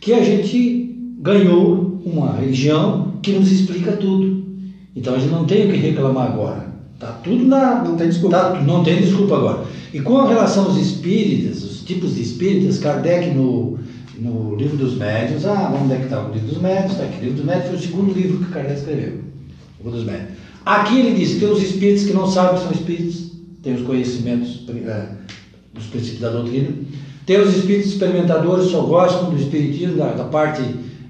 [0.00, 4.44] que a gente ganhou uma religião que nos explica tudo.
[4.94, 6.70] Então a gente não tem o que reclamar agora.
[6.98, 8.36] Tá tudo na Não tem desculpa.
[8.36, 9.64] Tá, não tem desculpa agora.
[9.94, 13.78] E com relação aos espíritas, os tipos de espíritas, Kardec no,
[14.20, 16.92] no livro dos médiuns, ah, onde é que está o livro dos médiuns?
[16.92, 19.12] Está aqui, o livro dos médiuns foi o segundo livro que Kardec escreveu,
[19.80, 20.28] o livro dos médiuns.
[20.64, 24.66] Aqui ele diz tem os espíritos que não sabem que são espíritos, tem os conhecimentos
[25.72, 26.68] dos princípios da doutrina,
[27.24, 30.62] tem os espíritos experimentadores, só gostam do espiritismo, da, da parte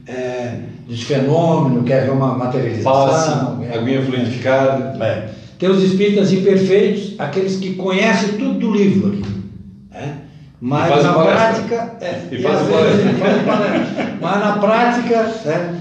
[0.07, 2.93] é, de fenômeno, quer ver uma materialização.
[2.93, 5.05] Passe, é, aguinha fluidificada.
[5.05, 5.31] é.
[5.59, 9.40] Tem os espíritas imperfeitos, aqueles que conhecem tudo do livro aqui.
[10.61, 11.37] Mas na palestra.
[11.37, 11.97] prática.
[12.01, 13.13] É, E e fazem às vezes palestra.
[13.15, 14.17] faz palestra.
[14.21, 15.81] Mas na prática, né,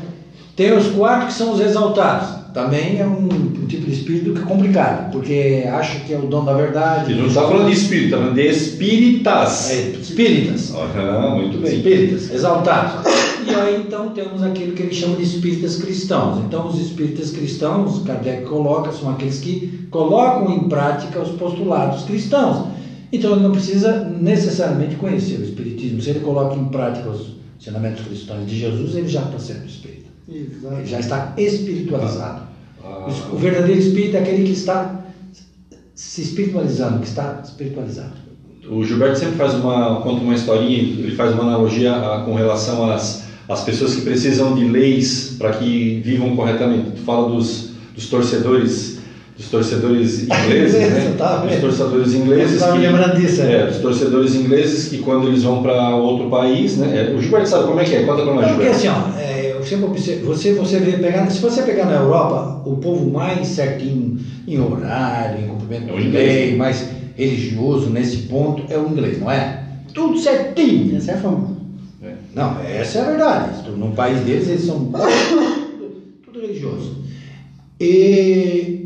[0.55, 2.39] tem os quatro que são os exaltados.
[2.53, 6.23] Também é um, um tipo de espírito que é complicado, porque acha que é o
[6.23, 7.11] dono da verdade.
[7.11, 9.69] E não está falando de espírito, está falando de espíritas.
[9.69, 10.73] É, espíritas.
[10.75, 11.75] Ah, muito bem.
[11.75, 13.05] Espíritas, exaltados.
[13.45, 16.39] E aí então temos aquilo que ele chama de espíritas cristãos.
[16.39, 22.68] Então os espíritas cristãos, Kardec coloca, são aqueles que colocam em prática os postulados cristãos.
[23.11, 26.01] Então ele não precisa necessariamente conhecer o espiritismo.
[26.01, 30.09] Se ele coloca em prática os ensinamentos cristãos de Jesus, ele já está sendo espírita.
[30.27, 30.75] Exato.
[30.75, 32.43] Ele já está espiritualizado.
[32.83, 35.03] Ah, O verdadeiro espírito é aquele que está
[35.95, 38.13] se espiritualizando, que está espiritualizado.
[38.69, 42.89] O Gilberto sempre faz uma conta uma historinha, ele faz uma analogia ah, com relação
[42.89, 46.91] às, às pessoas que precisam de leis para que vivam corretamente.
[46.91, 48.88] Tu fala dos, dos torcedores,
[49.39, 51.15] dos torcedores ingleses, né?
[51.17, 53.53] Tava Dos torcedores ingleses que, lembrando disso, é.
[53.53, 57.09] é, dos torcedores ingleses que quando eles vão para outro país, né?
[57.09, 58.03] é, O Gilberto sabe como é que é?
[58.03, 61.39] Conta para nós, porque assim, ó, é, eu sempre observo, você, você vê pegar, se
[61.39, 66.55] você pegar na Europa, o povo mais certinho em horário, em cumprimento É de lei,
[66.57, 69.63] mais religioso nesse ponto é o inglês, não é?
[69.93, 70.97] Tudo certinho.
[70.97, 71.57] Essa é a fama.
[72.35, 73.69] Não, essa é a verdade.
[73.77, 75.91] No país deles eles são tudo,
[76.25, 76.97] tudo religioso.
[77.79, 78.78] E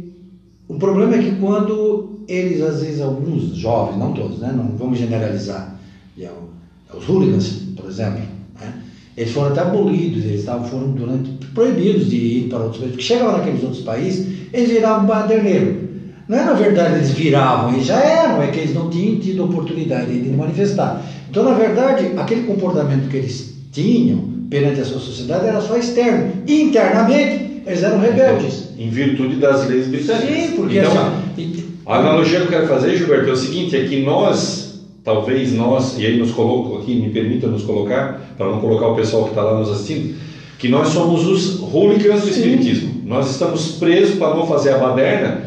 [0.74, 4.52] o problema é que quando eles, às vezes, alguns jovens, não todos, né?
[4.52, 5.70] não vamos generalizar,
[6.16, 8.24] e é o- os hooligans, por exemplo,
[8.60, 8.74] né?
[9.16, 13.04] eles foram até abolidos, eles estavam, foram durante, proibidos de ir para outros países, porque
[13.06, 15.84] chegavam naqueles outros países, eles viravam baderneiro.
[16.28, 19.44] Não é na verdade eles viravam, eles já eram, é que eles não tinham tido
[19.44, 20.96] oportunidade de manifestar.
[21.28, 26.24] Então, na verdade, aquele comportamento que eles tinham perante a sua sociedade era só externo.
[26.48, 28.70] Internamente, eles eram rebeldes.
[28.78, 30.30] Em virtude das leis britânicas.
[30.30, 33.86] Sim, porque então, assim, A analogia que eu quero fazer, Gilberto, é o seguinte, é
[33.86, 38.60] que nós, talvez nós, e aí nos coloco aqui, me permita nos colocar, para não
[38.60, 40.16] colocar o pessoal que está lá nos assistindo,
[40.58, 43.02] que nós somos os hooligans do Espiritismo.
[43.06, 45.42] Nós estamos presos para não fazer a baderna,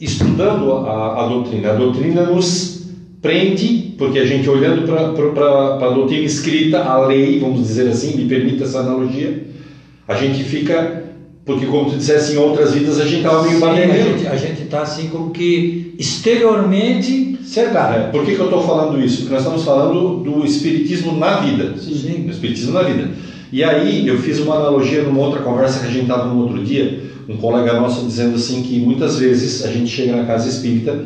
[0.00, 1.70] estudando a, a doutrina.
[1.70, 2.86] A doutrina nos
[3.20, 8.26] prende, porque a gente olhando para a doutrina escrita, a lei, vamos dizer assim, me
[8.26, 9.46] permita essa analogia,
[10.06, 11.04] a gente fica,
[11.44, 14.82] porque como tu disseste, em outras vidas a gente estava meio Sim, a gente- está
[14.82, 17.94] assim como que exteriormente cercado.
[17.94, 19.18] É, por que, que eu estou falando isso?
[19.18, 21.74] Porque nós estamos falando do espiritismo na vida.
[21.78, 22.22] Sim.
[22.24, 23.10] Do espiritismo na vida.
[23.52, 26.64] E aí eu fiz uma analogia numa outra conversa que a gente estava no outro
[26.64, 31.04] dia, um colega nosso dizendo assim que muitas vezes a gente chega na casa espírita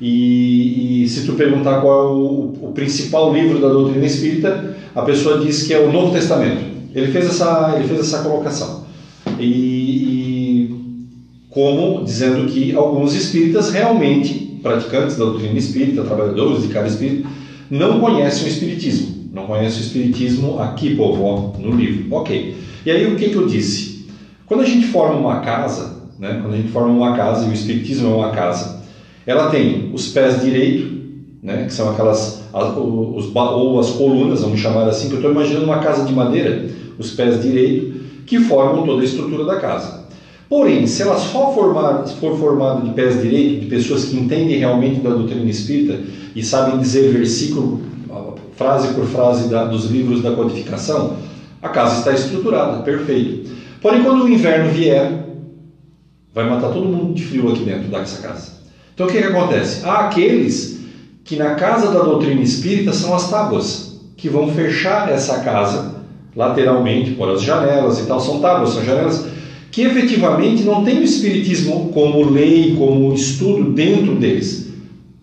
[0.00, 5.02] e, e se tu perguntar qual é o, o principal livro da doutrina espírita, a
[5.02, 6.60] pessoa diz que é o Novo Testamento.
[6.94, 8.84] Ele fez essa, ele fez essa colocação.
[9.38, 9.65] E
[11.56, 17.26] como dizendo que alguns espíritas realmente, praticantes da doutrina espírita, trabalhadores de cada espírito,
[17.70, 19.30] não conhecem o espiritismo.
[19.32, 22.14] Não conhecem o espiritismo aqui, povo, no livro.
[22.14, 22.54] Ok.
[22.84, 24.04] E aí o que, que eu disse?
[24.44, 27.54] Quando a gente forma uma casa, né, quando a gente forma uma casa, e o
[27.54, 28.82] espiritismo é uma casa,
[29.26, 30.94] ela tem os pés direito,
[31.42, 35.30] né, que são aquelas, as- os, ou as colunas, vamos chamar assim, que eu estou
[35.32, 36.66] imaginando uma casa de madeira,
[36.98, 37.94] os pés direito,
[38.26, 40.04] que formam toda a estrutura da casa.
[40.48, 45.00] Porém, se ela só formar, for formada de pés direito, de pessoas que entendem realmente
[45.00, 46.00] da doutrina espírita
[46.34, 47.80] e sabem dizer versículo,
[48.54, 51.16] frase por frase da- dos livros da codificação,
[51.60, 53.50] a casa está estruturada, perfeito.
[53.82, 55.26] Porém, quando o inverno vier,
[56.32, 58.52] vai matar todo mundo de frio aqui dentro dessa casa.
[58.94, 59.84] Então, o que, que acontece?
[59.84, 60.78] Há aqueles
[61.24, 65.96] que na casa da doutrina espírita são as tábuas, que vão fechar essa casa
[66.34, 69.26] lateralmente, por as janelas e tal, são tábuas, são janelas
[69.76, 74.68] que efetivamente não tem o espiritismo como lei, como estudo dentro deles.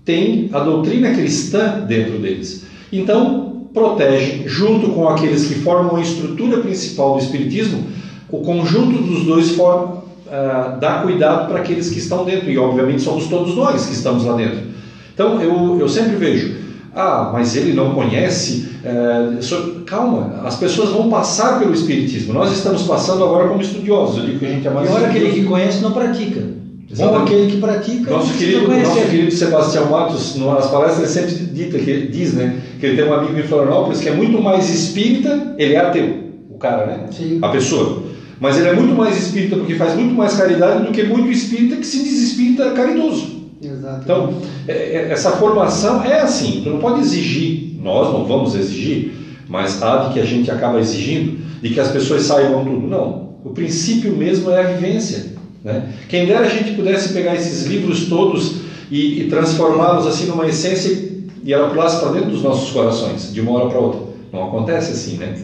[0.05, 2.63] Tem a doutrina cristã dentro deles.
[2.91, 7.83] Então, protege, junto com aqueles que formam a estrutura principal do espiritismo,
[8.29, 9.57] o conjunto dos dois
[10.29, 14.23] ah, dá cuidado para aqueles que estão dentro, e obviamente somos todos nós que estamos
[14.23, 14.59] lá dentro.
[15.15, 16.53] Então, eu, eu sempre vejo,
[16.95, 18.69] ah, mas ele não conhece.
[19.41, 22.33] so- calma, as pessoas vão passar pelo Espiritismo.
[22.33, 24.17] Nós estamos passando agora como estudiosos.
[24.17, 26.41] Eu digo que a gente é mais E olha aquele que conhece não pratica.
[26.91, 27.23] Exatamente.
[27.33, 32.07] aquele que pratica Nosso querido, nosso querido Sebastião Matos, nas palestras, ele sempre dita, que,
[32.07, 35.73] diz né, que ele tem um amigo em Florianópolis que é muito mais espírita, ele
[35.73, 36.17] é ateu,
[36.51, 37.05] o cara, né?
[37.09, 37.39] Sim.
[37.41, 38.03] A pessoa.
[38.39, 41.77] Mas ele é muito mais espírita porque faz muito mais caridade do que muito espírita
[41.77, 43.32] que se diz espírita caridoso.
[43.67, 44.01] Exato.
[44.03, 44.33] Então,
[44.67, 49.13] é- é- essa formação é assim, tu não pode exigir, nós não vamos exigir,
[49.47, 52.87] mas há de que a gente acaba exigindo de que as pessoas saibam tudo.
[52.87, 53.33] Não.
[53.43, 55.33] O princípio mesmo é a vivência.
[55.63, 55.89] Né?
[56.09, 58.55] Quem dera a gente pudesse pegar esses livros todos
[58.91, 63.41] e, e transformá-los assim numa essência e ela pulasse para dentro dos nossos corações, de
[63.41, 63.99] uma hora para outra.
[64.31, 65.35] Não acontece assim, né?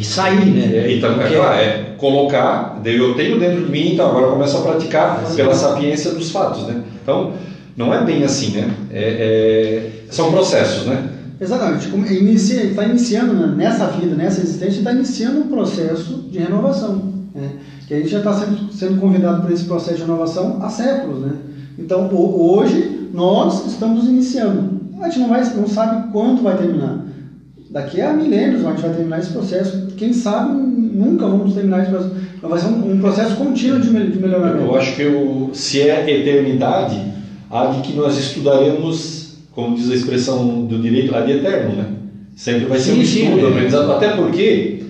[0.00, 0.76] E sair, né?
[0.78, 4.56] É, então, é, claro, é colocar, eu tenho dentro de mim, então agora eu começo
[4.56, 6.82] a praticar pela sapiência dos fatos, né?
[7.02, 7.34] Então,
[7.76, 8.70] não é bem assim, né?
[8.90, 11.06] É, é, são processos, né?
[11.38, 11.88] Exatamente.
[12.14, 13.54] Inicia, está iniciando né?
[13.54, 17.12] nessa vida, nessa existência, está iniciando um processo de renovação.
[17.34, 17.50] Né?
[17.86, 21.20] Que a gente já está sendo, sendo convidado para esse processo de renovação há séculos,
[21.20, 21.32] né?
[21.78, 24.80] Então, hoje, nós estamos iniciando.
[25.00, 27.09] A gente não, vai, não sabe quando vai terminar.
[27.70, 29.86] Daqui a milênios a gente vai terminar esse processo.
[29.96, 32.14] Quem sabe nunca vamos terminar esse processo.
[32.42, 34.64] Vai ser um, um processo contínuo de, de melhoramento.
[34.64, 37.00] Eu acho que o, se é eternidade,
[37.48, 41.86] há de que nós estudaremos, como diz a expressão do direito, ad eterno, né?
[42.34, 43.92] Sempre vai ser sim, um estudo, sim, aprendizado.
[43.92, 44.82] Até porque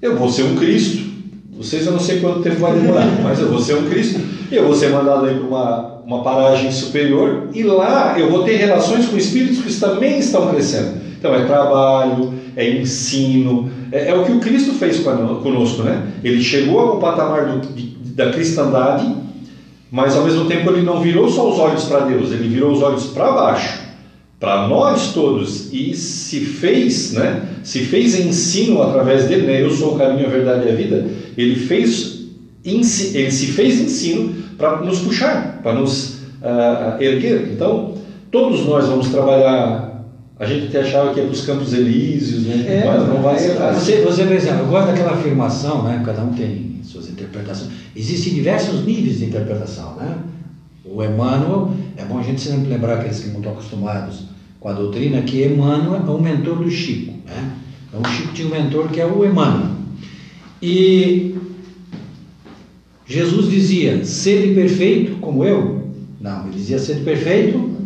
[0.00, 1.10] eu vou ser um Cristo.
[1.56, 4.20] Vocês eu não sei quanto tempo vai demorar, mas eu vou ser um Cristo.
[4.52, 8.56] Eu vou ser mandado aí para uma uma paragem superior, e lá eu vou ter
[8.56, 11.09] relações com espíritos que também estão crescendo.
[11.20, 16.02] Então é trabalho, é ensino, é, é o que o Cristo fez conosco, né?
[16.24, 17.68] Ele chegou ao patamar do,
[18.14, 19.14] da cristandade,
[19.90, 22.80] mas ao mesmo tempo ele não virou só os olhos para Deus, ele virou os
[22.80, 23.80] olhos para baixo,
[24.38, 27.42] para nós todos, e se fez, né?
[27.62, 29.62] Se fez ensino através dele, né?
[29.62, 31.06] Eu sou o caminho, a verdade e a vida.
[31.36, 32.20] Ele fez,
[32.64, 37.50] ele se fez ensino para nos puxar, para nos uh, erguer.
[37.52, 37.92] Então,
[38.30, 39.89] todos nós vamos trabalhar.
[40.40, 42.64] A gente até achava que ia para os Campos Elíseos, né?
[42.66, 43.78] É, mas não vai ser assim.
[43.78, 46.02] Você, você, por exemplo, eu gosto daquela afirmação, né?
[46.02, 47.70] cada um tem suas interpretações.
[47.94, 49.96] Existem diversos níveis de interpretação.
[49.96, 50.16] Né?
[50.82, 54.72] O Emmanuel, é bom a gente sempre lembrar aqueles que não estão acostumados com a
[54.72, 57.12] doutrina, que Emmanuel é o mentor do Chico.
[57.26, 57.52] Né?
[57.86, 59.72] Então, o Chico tinha um mentor que é o Emmanuel.
[60.62, 61.36] E
[63.06, 65.86] Jesus dizia: sede perfeito como eu.
[66.18, 67.76] Não, ele dizia: sede perfeito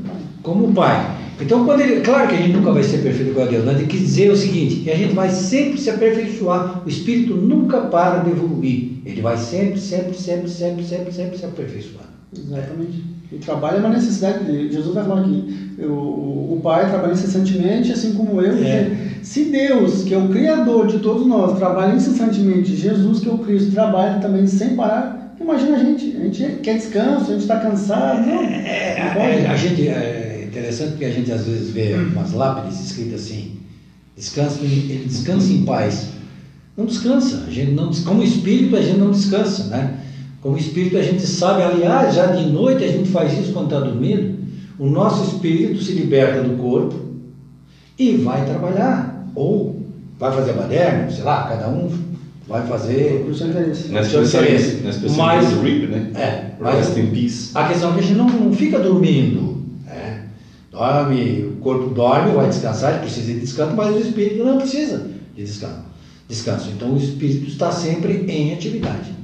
[0.40, 1.23] como o Pai.
[1.44, 3.78] Então, quando ele, claro que a gente nunca vai ser perfeito igual a Deus, mas
[3.78, 6.82] ele quis dizer o seguinte: que a gente vai sempre se aperfeiçoar.
[6.84, 8.92] O Espírito nunca para de evoluir.
[9.04, 12.06] Ele vai sempre, sempre, sempre, sempre, sempre, sempre se aperfeiçoar.
[12.34, 13.04] Exatamente.
[13.30, 14.72] O trabalho é uma necessidade dele.
[14.72, 18.64] Jesus vai falar aqui: eu, o Pai trabalha incessantemente, assim como eu.
[18.64, 18.90] É.
[19.22, 23.38] Se Deus, que é o Criador de todos nós, trabalha incessantemente, Jesus, que é o
[23.38, 26.16] Cristo, trabalha também sem parar, imagina a gente.
[26.16, 28.26] A gente quer descanso, a gente está cansado.
[28.26, 30.23] Não, é, não é, a gente, é
[30.54, 33.58] interessante porque a gente às vezes vê umas lápides escritas assim:
[34.16, 36.10] descansa, ele descansa em paz.
[36.76, 37.44] Não descansa.
[37.46, 40.00] A gente não, como espírito, a gente não descansa, né?
[40.40, 43.80] Como espírito, a gente sabe, aliás, já de noite a gente faz isso quando está
[43.80, 44.38] dormindo.
[44.78, 46.94] O nosso espírito se liberta do corpo
[47.98, 49.80] e vai trabalhar ou
[50.18, 51.90] vai fazer baderno, sei lá, cada um
[52.46, 53.88] vai fazer o seu interesse.
[53.88, 54.82] Na interesse.
[55.16, 56.10] Mas, do RIP, né?
[56.14, 57.50] É, mas Rest in peace.
[57.54, 59.53] A questão é que a gente não, não fica dormindo.
[60.74, 65.06] Dorme, o corpo dorme, vai descansar, precisa de descanso, mas o espírito não precisa
[65.36, 65.84] de descanso.
[66.28, 66.70] descanso.
[66.74, 69.14] Então o espírito está sempre em atividade.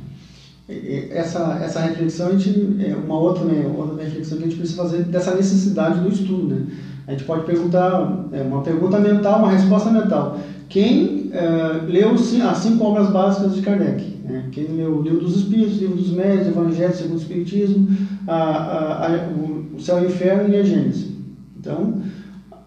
[1.10, 4.80] Essa, essa reflexão, a gente, é uma outra, né, outra reflexão que a gente precisa
[4.80, 6.54] fazer dessa necessidade do estudo.
[6.54, 6.66] Né?
[7.08, 10.38] A gente pode perguntar, é uma pergunta mental, uma resposta mental.
[10.68, 14.18] Quem é, leu as cinco obras básicas de Kardec?
[14.24, 14.44] Né?
[14.52, 17.88] Quem leu o Livro dos Espíritos, o Livro dos Médios, o Evangelho segundo o Espiritismo,
[18.28, 19.28] a, a, a,
[19.76, 21.19] o Céu e o Inferno e a Gênesis.
[21.60, 22.00] Então,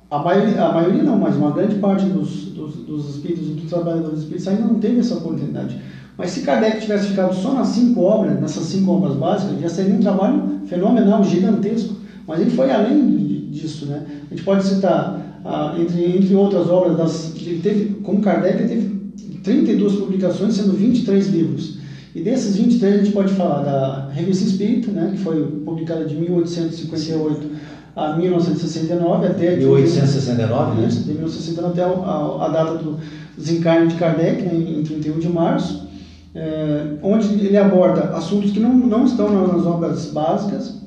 [0.10, 4.19] a maioria, a maioria não, mas uma grande parte dos, dos, dos espíritos dos trabalhadores
[4.19, 5.82] espíritos ainda não teve essa oportunidade.
[6.15, 9.95] Mas se Kardec tivesse ficado só nas cinco obras, nessas cinco obras básicas, já seria
[9.95, 11.95] um trabalho fenomenal, gigantesco.
[12.27, 14.03] Mas ele foi além disso, né?
[14.29, 18.67] A gente pode citar, ah, entre, entre outras obras, das, ele teve, como Kardec, ele
[18.67, 21.79] teve 32 publicações, sendo 23 livros.
[22.13, 26.15] E desses 23 a gente pode falar da Revista Espírita, né, que foi publicada de
[26.15, 29.56] 1858 a 1969, até...
[29.56, 30.88] 1869, né?
[30.88, 32.97] De 1969 até a, a, data do
[33.38, 35.88] desencarne de Kardec, né, em 31 de março,
[36.36, 40.82] é, onde ele aborda assuntos que não, não estão nas obras básicas,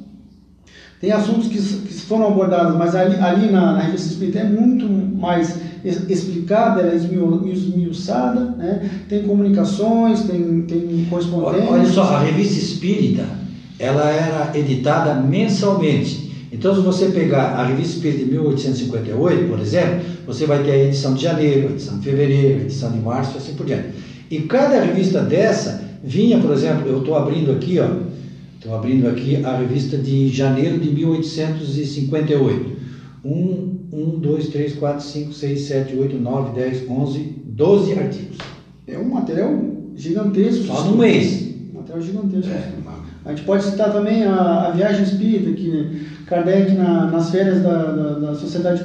[1.00, 4.88] tem assuntos que, que foram abordados, mas ali, ali na, na revista espírita é muito
[4.88, 8.90] mais explicada, ela é esmiuçada, né?
[9.08, 11.70] tem comunicações, tem, tem correspondência.
[11.70, 13.24] Olha só, a revista espírita,
[13.78, 16.25] ela era editada mensalmente.
[16.58, 20.84] Então, se você pegar a revista espírita de 1858, por exemplo, você vai ter a
[20.84, 23.88] edição de janeiro, a edição de fevereiro, a edição de março e assim por diante.
[24.30, 27.88] E cada revista dessa vinha, por exemplo, eu estou abrindo aqui, ó,
[28.56, 32.76] estou abrindo aqui a revista de janeiro de 1858.
[33.22, 38.38] Um 1, 2, 3, 4, 5, 6, 7, 8, 9, 10, 11, 12 artigos.
[38.86, 39.58] É um material
[39.94, 40.64] gigantesco.
[40.64, 41.54] Só no mês.
[41.70, 42.50] Um material gigantesco.
[42.50, 42.72] É,
[43.24, 47.92] A gente pode citar também a, a Viagem Espírita, que Kardec, na, nas férias da,
[47.92, 48.82] da, da Sociedade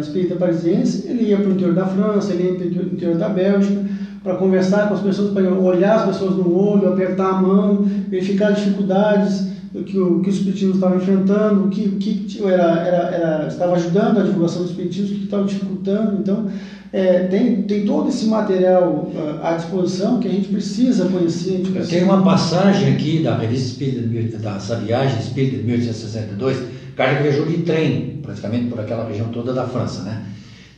[0.00, 3.28] Espírita Parisiense, ele ia para o interior da França, ele ia para o interior- da
[3.30, 3.80] Bélgica,
[4.22, 8.48] para conversar com as pessoas, para olhar as pessoas no olho, apertar a mão, verificar
[8.52, 9.46] as dificuldades
[9.84, 14.18] que o, que o Espiritismo estava enfrentando, o que, que era, era, era, estava ajudando
[14.18, 16.16] a divulgação do Espiritismo, o que estava dificultando.
[16.16, 16.46] Então,
[16.92, 19.10] é, tem, tem todo esse material
[19.42, 21.58] ah, à disposição que a gente precisa conhecer.
[21.58, 26.62] gente precisa- Tem uma passagem aqui da revista espírita, dessa viagem espírita de 1862,
[26.94, 30.22] Kardec viajou de trem, praticamente por aquela região toda da França, né?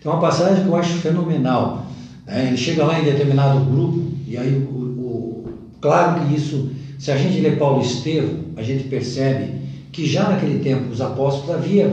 [0.00, 1.86] Tem uma passagem que eu acho fenomenal.
[2.26, 2.46] né?
[2.48, 5.44] Ele chega lá em determinado grupo, e aí, o, o-
[5.80, 9.52] claro que isso, se a gente lê Paulo Estevam, a gente percebe
[9.92, 11.90] que já naquele tempo os apóstolos havia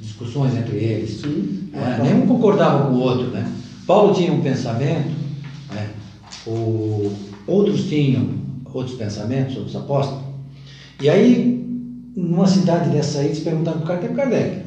[0.00, 1.63] discussões entre eles, Sim.
[1.74, 3.50] É, nenhum concordava com o outro, né?
[3.86, 5.10] Paulo tinha um pensamento,
[5.72, 5.90] né?
[6.46, 7.12] O,
[7.46, 8.28] outros tinham
[8.72, 10.24] outros pensamentos, outros apóstolos.
[11.00, 11.64] E aí,
[12.16, 14.62] numa cidade dessa aí, eles perguntaram para o Kardec, Kardec,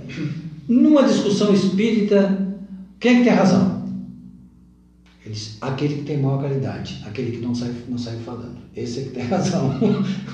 [0.67, 2.47] numa discussão espírita,
[2.99, 3.83] quem é que tem razão?
[5.23, 8.57] Ele disse, aquele que tem maior caridade, aquele que não sai, não sai falando.
[8.75, 9.75] Esse é que tem razão,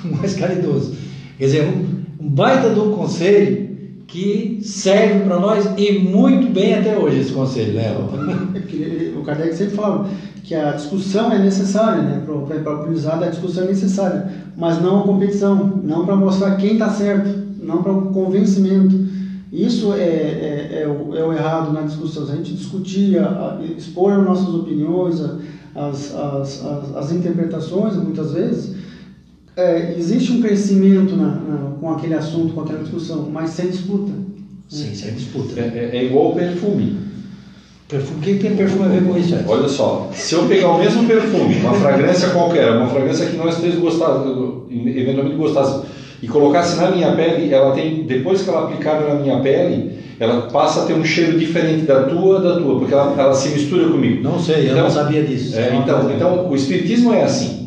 [0.05, 0.95] o mais caridoso.
[1.37, 3.62] Quer dizer, um, um baita de um conselho
[4.13, 7.97] que serve para nós e muito bem até hoje esse conselho, né?
[8.53, 10.07] É ele- O Kardec sempre falava
[10.43, 12.21] que a discussão é necessária, né?
[12.23, 16.73] Para o aprendizado, a discussão é necessária, mas não a competição, não para mostrar quem
[16.73, 17.27] está certo,
[17.59, 18.95] não para o convencimento.
[19.51, 22.27] Isso é, é, é, o, é o errado na discussão.
[22.27, 23.23] Se a gente discutir, a,
[23.59, 25.37] a, expor as nossas opiniões, a,
[25.75, 28.72] as, as, as, as interpretações, muitas vezes,
[29.55, 34.11] é, existe um crescimento na, na, com aquele assunto, com aquela discussão, mas sem disputa.
[34.67, 35.59] Sim, sem disputa.
[35.59, 36.95] É, é- é igual o perfume.
[37.87, 39.35] Perfume, o que tem perfume a ver com isso?
[39.45, 43.57] Olha só, se eu pegar o mesmo perfume, uma fragrância qualquer, uma fragrância que nós
[43.59, 45.85] três gostássemos, eventualmente gostássemos,
[46.21, 50.43] e colocasse na minha pele, ela tem, depois que ela aplicada na minha pele, ela
[50.43, 53.87] passa a ter um cheiro diferente da tua, da tua, porque ela, ela se mistura
[53.89, 54.23] comigo.
[54.23, 55.55] Não sei, eu Então, não sabia disso.
[55.59, 57.62] É, então, então, o espiritismo é assim.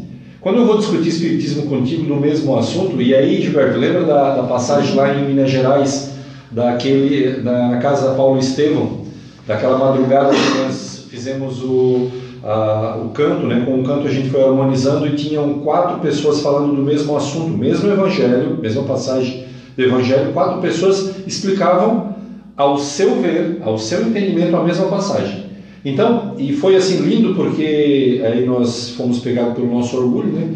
[0.47, 4.43] Quando eu vou discutir espiritismo contigo no mesmo assunto, e aí, Gilberto, lembra da, da
[4.45, 6.13] passagem lá em Minas Gerais,
[6.53, 9.01] daquele, da, na casa Paulo Estevão,
[9.45, 12.13] daquela madrugada que nós fizemos o,
[12.45, 13.65] a, o canto, né?
[13.67, 17.49] com o canto a gente foi harmonizando e tinham quatro pessoas falando do mesmo assunto,
[17.49, 22.15] mesmo evangelho, mesma passagem do evangelho, quatro pessoas explicavam
[22.57, 25.46] ao seu ver, ao seu entendimento, a mesma passagem.
[25.87, 30.49] Então, e foi assim lindo porque aí nós fomos pegados pelo nosso orgulho, né?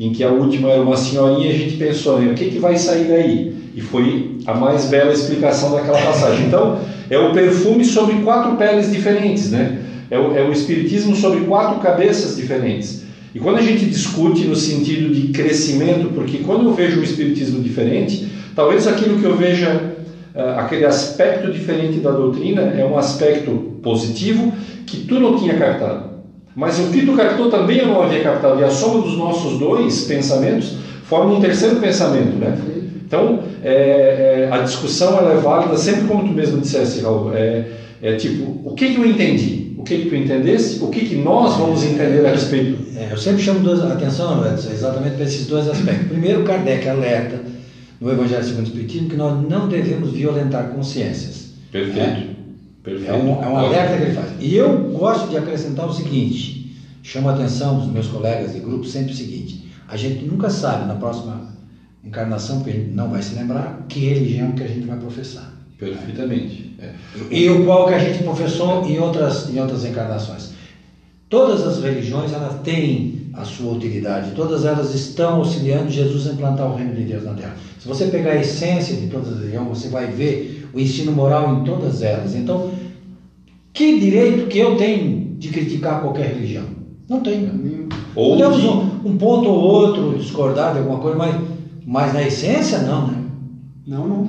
[0.00, 2.32] Em que a última era uma senhorinha a gente pensou, né?
[2.32, 3.52] O que, que vai sair daí?
[3.76, 6.46] E foi a mais bela explicação daquela passagem.
[6.46, 6.80] Então,
[7.10, 9.78] é o perfume sobre quatro peles diferentes, né?
[10.10, 13.02] É o, é o espiritismo sobre quatro cabeças diferentes.
[13.34, 17.62] E quando a gente discute no sentido de crescimento, porque quando eu vejo um espiritismo
[17.62, 18.26] diferente,
[18.56, 19.87] talvez aquilo que eu veja
[20.42, 23.50] aquele aspecto diferente da doutrina é um aspecto
[23.82, 24.52] positivo
[24.86, 26.08] que tu não tinha captado.
[26.54, 28.60] Mas o que tu captou também eu não havia captado.
[28.60, 30.74] E a soma dos nossos dois pensamentos
[31.04, 32.56] forma um terceiro pensamento, né?
[33.06, 37.32] Então, é, é, a discussão ela é válida sempre como tu mesmo disseste, Raul.
[37.32, 37.64] É,
[38.02, 39.72] é tipo, o que, que eu entendi?
[39.78, 40.82] O que, que tu entendesse?
[40.82, 42.76] O que, que nós vamos entender a respeito?
[42.96, 46.08] É, eu sempre chamo duas- atenção, Edson, exatamente para esses dois aspectos.
[46.08, 47.40] Primeiro, Kardec alerta
[48.00, 51.52] no Evangelho segundo o Espiritismo que nós não devemos violentar consciências.
[51.70, 52.36] Perfeito.
[52.82, 53.10] Perfeito.
[53.10, 54.32] É um, é um alerta que ele faz.
[54.40, 58.84] E eu gosto de acrescentar o seguinte: chamo a atenção dos meus colegas de grupo
[58.84, 61.48] sempre o seguinte: a gente nunca sabe na próxima
[62.04, 65.52] encarnação, porque a gente não vai se lembrar, que religião que a gente vai professar.
[65.78, 66.74] Perfeitamente.
[66.78, 66.92] É.
[67.30, 70.52] E o qual que a gente professou em outras, em outras encarnações.
[71.28, 76.66] Todas as religiões elas têm a sua utilidade, todas elas estão auxiliando Jesus a implantar
[76.68, 77.54] o reino de Deus na Terra.
[77.78, 81.54] Se você pegar a essência de todas as religiões, você vai ver o ensino moral
[81.54, 82.34] em todas elas.
[82.34, 82.68] Então,
[83.72, 86.64] que direito que eu tenho de criticar qualquer religião?
[87.08, 87.88] Não tenho.
[88.14, 91.36] Ou Podemos de- um, um ponto ou outro discordar de alguma coisa, mas,
[91.86, 93.18] mas na essência não, né?
[93.86, 94.26] Não, não.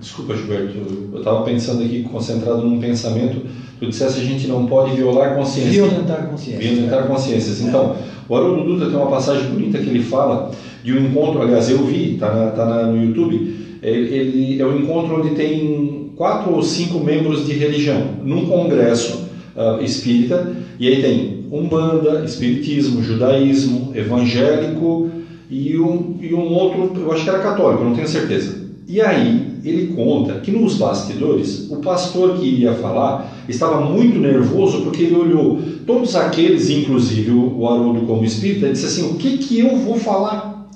[0.00, 0.74] Desculpa, Gilberto,
[1.12, 3.40] eu estava pensando aqui, concentrado num pensamento.
[3.78, 5.72] Tu dissesse a gente não pode violar consciência.
[5.72, 6.58] Violentar consciência.
[6.74, 7.60] Violentar consciências.
[7.60, 7.96] Então,
[8.28, 10.50] o Haroldo Dutra tem uma passagem bonita que ele fala
[10.82, 13.54] de um encontro, aliás, eu vi, está tá na- no YouTube.
[13.82, 19.26] Ele, ele- é um encontro onde tem quatro ou cinco membros de religião, num congresso
[19.54, 25.08] ah, espírita, e aí tem Umbanda, Espiritismo, Judaísmo, Evangélico
[25.48, 28.55] e um, e um outro, eu acho que era católico, não tenho certeza.
[28.88, 34.82] E aí ele conta que nos bastidores, o pastor que iria falar estava muito nervoso
[34.82, 39.38] porque ele olhou todos aqueles, inclusive o Haroldo como espírita, e disse assim: o que,
[39.38, 40.70] que eu vou falar?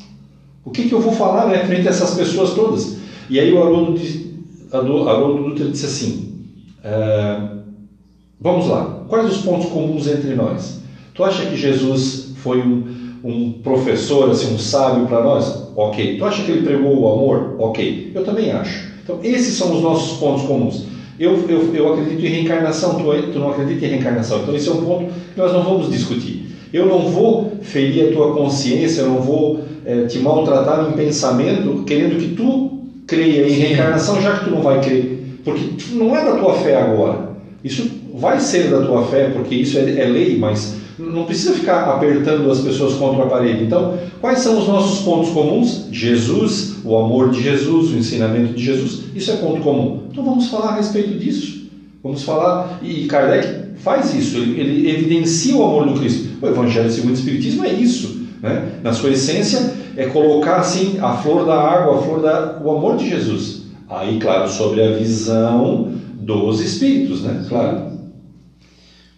[0.64, 2.96] O que, que eu vou falar né, frente a essas pessoas todas?
[3.28, 4.00] E aí o Haroldo,
[4.72, 6.34] Haroldo Dutra disse assim:
[6.82, 7.38] é,
[8.40, 10.80] vamos lá, quais os pontos comuns entre nós?
[11.14, 12.84] Tu acha que Jesus foi um,
[13.22, 15.68] um professor, assim, um sábio para nós?
[15.76, 16.18] Ok.
[16.18, 17.56] Tu acha que ele pregou o amor?
[17.58, 18.12] Ok.
[18.14, 18.90] Eu também acho.
[19.02, 20.84] Então, esses são os nossos pontos comuns.
[21.18, 24.40] Eu, eu, eu acredito em reencarnação, tu, tu não acredita em reencarnação.
[24.42, 26.46] Então, esse é um ponto que nós não vamos discutir.
[26.72, 31.82] Eu não vou ferir a tua consciência, eu não vou é, te maltratar em pensamento,
[31.84, 35.38] querendo que tu creia em reencarnação, já que tu não vai crer.
[35.44, 37.30] Porque não é da tua fé agora.
[37.62, 41.84] Isso vai ser da tua fé, porque isso é, é lei, mas não precisa ficar
[41.84, 43.64] apertando as pessoas contra a parede.
[43.64, 45.86] Então, quais são os nossos pontos comuns?
[45.90, 49.04] Jesus, o amor de Jesus, o ensinamento de Jesus.
[49.14, 50.02] Isso é ponto comum.
[50.10, 51.60] Então vamos falar a respeito disso.
[52.02, 56.30] Vamos falar, e Kardec faz isso, ele, ele evidencia o amor do Cristo.
[56.40, 58.20] O Evangelho segundo o Espiritismo é isso.
[58.42, 58.80] Né?
[58.82, 62.96] Na sua essência, é colocar assim a flor da água, a flor da, o amor
[62.96, 63.64] de Jesus.
[63.88, 67.44] Aí, claro, sobre a visão dos Espíritos, né?
[67.48, 67.89] Claro.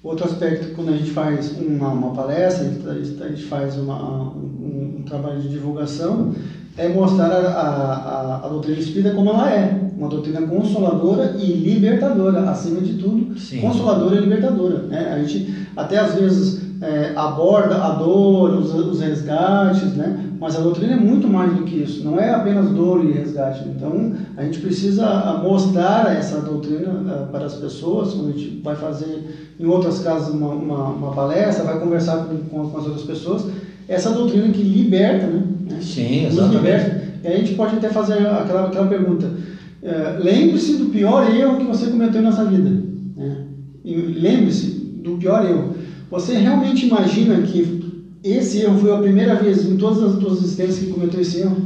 [0.03, 5.03] Outro aspecto, quando a gente faz uma, uma palestra, a gente faz uma, um, um,
[5.07, 6.35] trabalho de divulgação,
[6.77, 9.81] é mostrar a, a, a, doutrina espírita como ela é.
[9.97, 13.61] Uma doutrina consoladora e libertadora, acima de tudo, Sim.
[13.61, 14.79] consoladora e libertadora.
[14.79, 15.13] Né?
[15.13, 20.31] A gente até às vezes é, aborda a dor, os, os resgates, né?
[20.41, 23.63] mas a doutrina é muito mais do que isso, não é apenas dor e resgate.
[23.69, 28.75] Então, a gente precisa mostrar essa doutrina uh, para as pessoas, quando a gente vai
[28.75, 33.05] fazer em outras casas uma, uma, uma palestra, vai conversar com, com, com, as outras
[33.05, 33.47] pessoas,
[33.87, 35.45] essa doutrina que liberta, né?
[35.81, 36.57] Sim, exatamente.
[36.57, 37.03] Liberta.
[37.23, 41.65] E a gente pode até fazer aquela, aquela pergunta, uh, lembre-se do pior erro que
[41.65, 42.69] você cometeu nessa vida.
[43.17, 43.45] Né?
[43.85, 45.72] Lembre-se do pior erro.
[46.13, 50.79] Você realmente imagina que esse erro foi a primeira vez em todas as suas existências
[50.81, 51.57] que cometeu esse erro?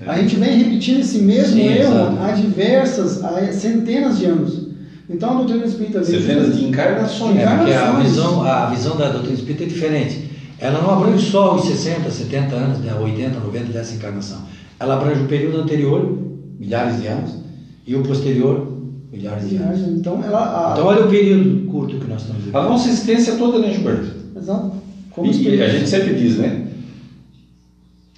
[0.00, 0.08] É.
[0.08, 2.18] A gente vem repetindo esse mesmo Sim, erro exato.
[2.20, 4.68] há diversas, há centenas de anos.
[5.10, 6.20] Então a doutrina espírita vem.
[6.20, 7.36] Centenas de encarnações.
[7.36, 10.30] É, porque a visão, a visão da doutrina espírita é diferente.
[10.60, 14.38] Ela não abrange só os 60, 70 anos, né, 80, 90 dessa encarnação.
[14.78, 16.16] Ela abrange o período anterior,
[16.60, 17.32] milhares de anos,
[17.84, 18.83] e o posterior,
[19.14, 19.80] Milhares de anos.
[19.80, 20.72] Então, ela, a...
[20.72, 22.56] então olha o período curto que nós estamos vivendo.
[22.56, 24.08] A nossa existência toda, né, Gilberto?
[24.36, 24.72] Exato.
[25.10, 26.66] Como e, e a gente sempre diz, né?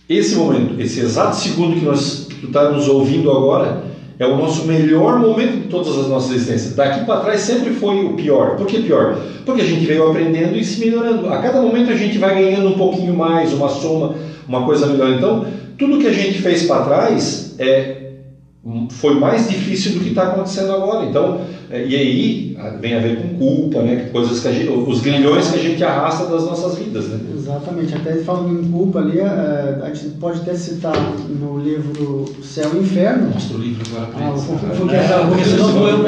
[0.09, 3.85] Esse momento, esse exato segundo que nós está nos ouvindo agora,
[4.19, 6.75] é o nosso melhor momento de todas as nossas existências.
[6.75, 8.57] Daqui para trás sempre foi o pior.
[8.57, 9.21] Por que pior?
[9.45, 11.29] Porque a gente veio aprendendo e se melhorando.
[11.29, 14.15] A cada momento a gente vai ganhando um pouquinho mais, uma soma,
[14.49, 15.11] uma coisa melhor.
[15.11, 15.45] Então,
[15.77, 17.96] tudo que a gente fez para trás é
[18.91, 21.07] foi mais difícil do que está acontecendo agora.
[21.07, 21.41] Então,
[21.71, 24.09] é, e aí vem a ver com culpa, né?
[24.11, 27.21] Coisas que a gente, os grilhões que a gente arrasta das nossas vidas, né?
[27.35, 27.95] Exatamente.
[27.95, 30.97] Até falando em culpa ali, é, a gente pode até citar
[31.29, 33.31] no livro Céu e Inferno.
[33.31, 34.45] Mostra o livro agora para ah, eles.
[35.29, 35.99] Porque senão vou eu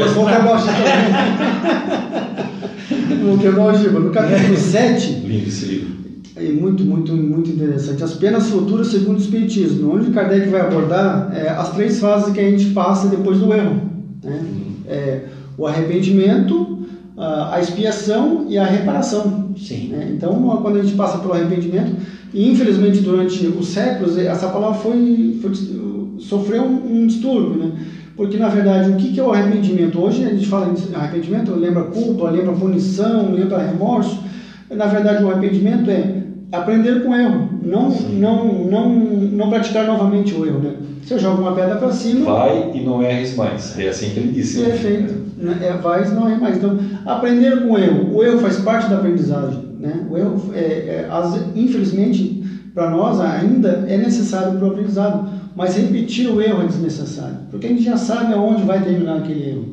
[3.35, 5.13] O que eu gosto No capítulo 7.
[5.25, 6.08] Lindo esse livro
[6.39, 8.03] é muito, muito, muito interessante.
[8.03, 12.41] As penas futuras segundo o Espiritismo, onde Kardec vai abordar é, as três fases que
[12.41, 13.81] a gente passa depois do erro.
[14.23, 14.41] Né?
[14.87, 15.21] É,
[15.57, 16.79] o arrependimento,
[17.17, 19.51] a expiação e a reparação.
[19.57, 19.89] Sim.
[19.89, 20.13] Né?
[20.15, 20.33] Então,
[20.63, 21.97] quando a gente passa pelo arrependimento,
[22.33, 25.53] e infelizmente durante os séculos, essa palavra foi, foi
[26.21, 27.73] sofreu um, um distúrbio, né?
[28.17, 30.01] Porque, na verdade, o que é o arrependimento?
[30.01, 34.21] Hoje a gente fala em arrependimento, lembra culpa, lembra punição, lembra remorso.
[34.69, 36.18] Na verdade, o arrependimento é
[36.51, 40.61] aprender com o erro, não, não, não, não praticar novamente o erro.
[40.61, 40.75] Né?
[41.05, 42.33] Se eu jogo uma pedra para cima.
[42.33, 43.79] Vai e não erres mais.
[43.79, 44.61] É assim que ele disse.
[44.61, 44.69] Né?
[44.69, 45.15] Perfeito.
[45.37, 45.59] Né?
[45.63, 46.57] É, vai e não erres mais.
[46.57, 48.15] Então, aprender com o erro.
[48.15, 49.63] O erro faz parte da aprendizagem.
[49.79, 50.07] Né?
[50.11, 52.43] O erro, é, é, as, infelizmente,
[52.75, 55.29] para nós ainda é necessário para o aprendizado.
[55.55, 57.37] Mas repetir o erro é desnecessário.
[57.51, 59.65] Porque a gente já sabe aonde vai terminar aquele erro.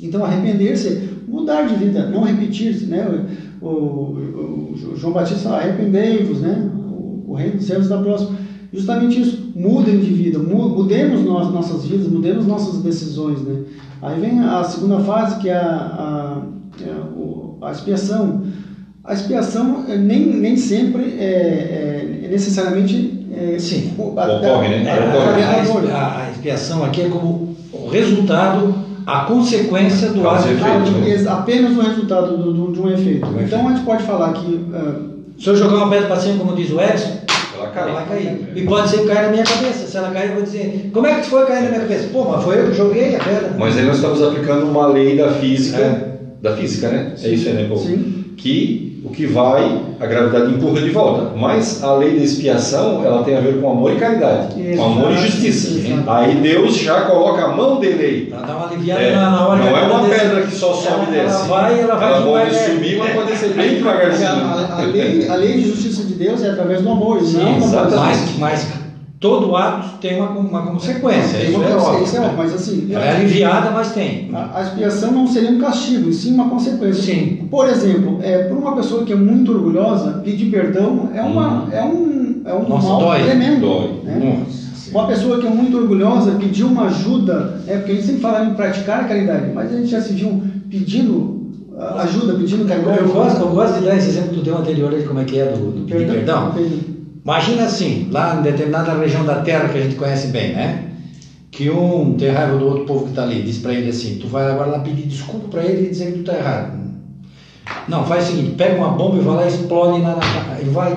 [0.00, 2.86] Então, arrepender-se mudar de vida, não repetir.
[2.86, 3.26] Né?
[3.60, 6.70] o, o, o João Batista arrependei-vos, né?
[6.74, 8.36] O, o reino dos céus está próximo.
[8.72, 13.62] Justamente isso, mudem de vida, mudemos nós, nossas vidas, mudemos nossas decisões, né?
[14.02, 16.42] Aí vem a segunda fase, que é a, a,
[16.82, 18.42] é a expiação.
[19.02, 23.24] A expiação é, nem, nem sempre é, é necessariamente...
[23.32, 24.90] É, Sim, ocorre, né?
[24.90, 28.74] A, a, a expiação aqui é como o resultado
[29.06, 33.28] a consequência do ato efeito, apenas o resultado do, do, de um efeito.
[33.40, 34.46] então a gente pode falar que.
[34.46, 37.20] Uh, se eu jogar uma pedra para cima, como diz o Edson,
[37.54, 37.82] ela ela cai.
[37.90, 38.52] Ela vai cair.
[38.54, 39.86] E pode ser que caia na minha cabeça.
[39.86, 42.08] Se ela cair, eu vou dizer, como é que foi cair na minha cabeça?
[42.12, 43.54] Pô, mas foi eu que joguei a pedra.
[43.58, 46.15] Mas aí nós estamos aplicando uma lei da física, É.
[46.40, 47.12] da física, né?
[47.22, 47.82] É isso aí, né, Paulo?
[47.82, 48.24] Sim.
[48.36, 51.32] Que o que vai, a gravidade empurra de volta.
[51.36, 54.76] Mas a lei da expiação, ela tem a ver com amor e caridade, Exato.
[54.76, 55.78] com amor e justiça.
[55.78, 56.10] Exato.
[56.10, 58.26] Aí Deus já coloca a mão dele aí.
[58.26, 60.20] Pra dar uma aliviada É, na, na hora não é ela uma desce.
[60.20, 61.36] pedra que só sobe e Ela- desce.
[61.36, 62.70] Ela vai, ela vai pode devagar.
[62.70, 64.28] subir, mas pode descer bem A, devagarzinho.
[64.28, 67.58] a- a lei, a lei de justiça de Deus é através do amor, Sim, não
[67.60, 68.38] da exatamente.
[69.18, 71.38] Todo ato tem uma, uma consequência.
[71.38, 72.04] Isso é consequência, óbvio.
[72.04, 74.30] isso é óbvio, mas assim, Ela é aliviada, mas tem.
[74.32, 77.02] a, a expiação não seria um castigo, e sim uma consequência.
[77.02, 77.48] Sim.
[77.50, 81.68] Por exemplo, é, para uma pessoa que é muito orgulhosa, pedir perdão é, uma, Hum.
[81.72, 83.22] é um, é um Nossa, mal dói.
[83.22, 83.60] tremendo.
[83.60, 84.00] Dói.
[84.04, 84.44] né?
[84.46, 88.20] Nossa Uma pessoa que é muito orgulhosa pedir uma ajuda, é porque a gente sempre
[88.20, 91.46] fala em praticar a caridade, mas a gente já se viu pedindo
[91.78, 92.98] ah, ajuda, pedindo caridade.
[93.00, 95.24] eu gosto, eu gosto de dar esse exemplo que tu deu anterior aí, como é
[95.24, 96.52] que é do, do pedir perdão.
[97.26, 100.84] Imagina assim, lá em determinada região da terra que a gente conhece bem, né?
[101.50, 104.28] Que um tem raiva do outro povo que está ali, diz para ele assim, tu
[104.28, 106.78] vai agora lá pedir desculpa para ele e dizer que tu tá errado.
[107.88, 110.66] Não, faz o seguinte, pega uma bomba e vai lá e explode na, na, e
[110.66, 110.96] vai.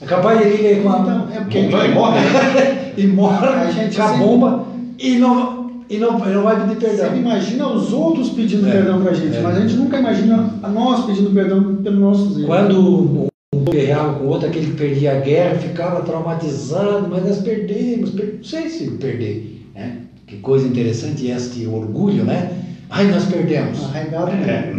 [0.00, 2.92] É capaz de ele ir com a, Então, é porque Não, e morre, né?
[2.96, 4.64] e morre A gente com a bomba
[5.00, 7.16] e não, e não, não vai pedir perdão.
[7.16, 9.40] imagina os outros pedindo É, perdão pra gente, é.
[9.40, 12.46] mas a gente nunca imagina a nós pedindo perdão pelos nossos erros.
[12.46, 13.26] Quando
[13.70, 18.34] guerreava com o outro, aquele que perdia a guerra, ficava traumatizado, mas nós perdemos, per...
[18.36, 19.98] não sei se perder, né?
[20.26, 22.50] Que coisa interessante este orgulho, né?
[22.90, 23.84] Ai, nós perdemos.
[23.84, 24.72] Arraigado É.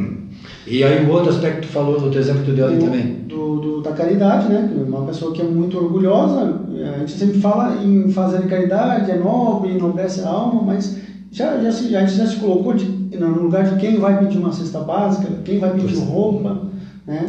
[0.66, 2.78] E aí o outro aspecto que tu falou, o teu exemplo que tu deu ali
[2.78, 3.16] também.
[3.26, 4.70] do- do- da caridade, né?
[4.88, 9.18] Uma pessoa que é muito orgulhosa, eh, a gente sempre fala em fazer caridade, é
[9.18, 10.94] nobre, enobrece a alma, mas
[11.32, 12.86] já, já, se, a gente já se colocou de,
[13.18, 16.04] no lugar de quem vai pedir uma cesta básica, quem vai pedir é.
[16.04, 16.64] roupa,
[17.06, 17.26] né?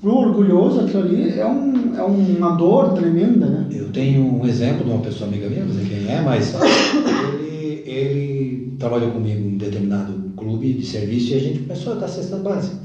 [0.00, 3.66] Pro orgulhoso, aquilo ali é, um, é uma dor tremenda, né?
[3.70, 6.54] Eu tenho um exemplo de uma pessoa amiga minha, não sei quem é, mas
[7.34, 12.08] ele, ele trabalhou comigo em determinado clube de serviço e a gente começou a dar
[12.08, 12.76] cesta básica.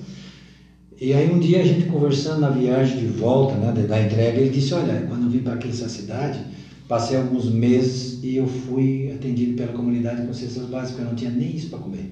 [1.00, 4.50] E aí um dia a gente conversando na viagem de volta, né, da entrega, ele
[4.50, 6.40] disse, olha, quando eu vim para aqui essa cidade,
[6.88, 11.30] passei alguns meses e eu fui atendido pela comunidade com cestas básicas, eu não tinha
[11.30, 12.12] nem isso para comer.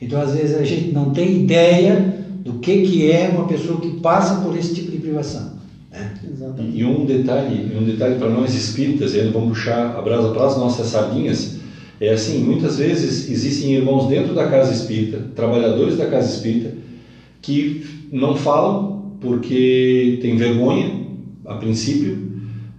[0.00, 4.00] Então às vezes a gente não tem ideia do que, que é uma pessoa que
[4.00, 5.54] passa por esse tipo de privação.
[5.90, 6.12] Né?
[6.30, 6.76] Exatamente.
[6.76, 10.46] E um detalhe, um detalhe para nós espíritas, e aí vamos puxar a brasa para
[10.46, 11.56] as nossas sardinhas,
[11.98, 16.74] é assim, muitas vezes existem irmãos dentro da casa espírita, trabalhadores da casa espírita,
[17.40, 21.02] que não falam porque tem vergonha,
[21.46, 22.32] a princípio,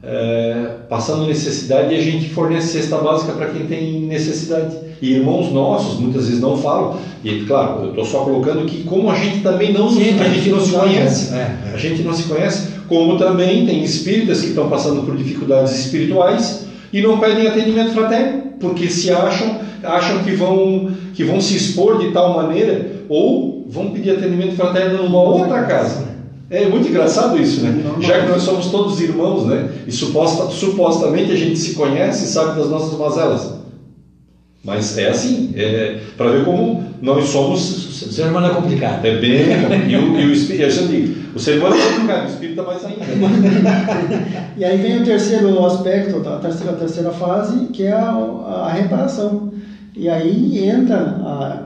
[0.03, 4.75] é, passando necessidade e a gente fornece cesta básica para quem tem necessidade.
[5.01, 9.09] E irmãos nossos muitas vezes não falam, e claro, eu estou só colocando que como
[9.09, 12.23] a gente também não, Sim, a gente não se conhece, É, a gente não se
[12.23, 17.91] conhece, como também tem espíritas que estão passando por dificuldades espirituais e não pedem atendimento
[17.91, 23.65] fraterno, porque se acham, acham que vão, que vão se expor de tal maneira ou
[23.69, 26.15] vão pedir atendimento fraterno numa outra casa.
[26.49, 27.83] É muito engraçado isso, né?
[27.99, 29.67] Já que nós somos todos irmãos, né?
[29.87, 33.54] E suposta, supostamente a gente se conhece e sabe das nossas mazelas.
[34.65, 39.05] Mas é assim, é, para ver como nós somos O ser humano é complicado.
[39.05, 39.45] é bem.
[39.87, 42.63] E o, e o espírito, eu já digo, o ser humano é complicado, o espírito
[42.63, 43.05] mais ainda.
[44.57, 48.71] E aí vem o terceiro aspecto, a terceira, a terceira fase, que é a, a
[48.71, 49.51] reparação.
[49.95, 51.65] E aí entra a,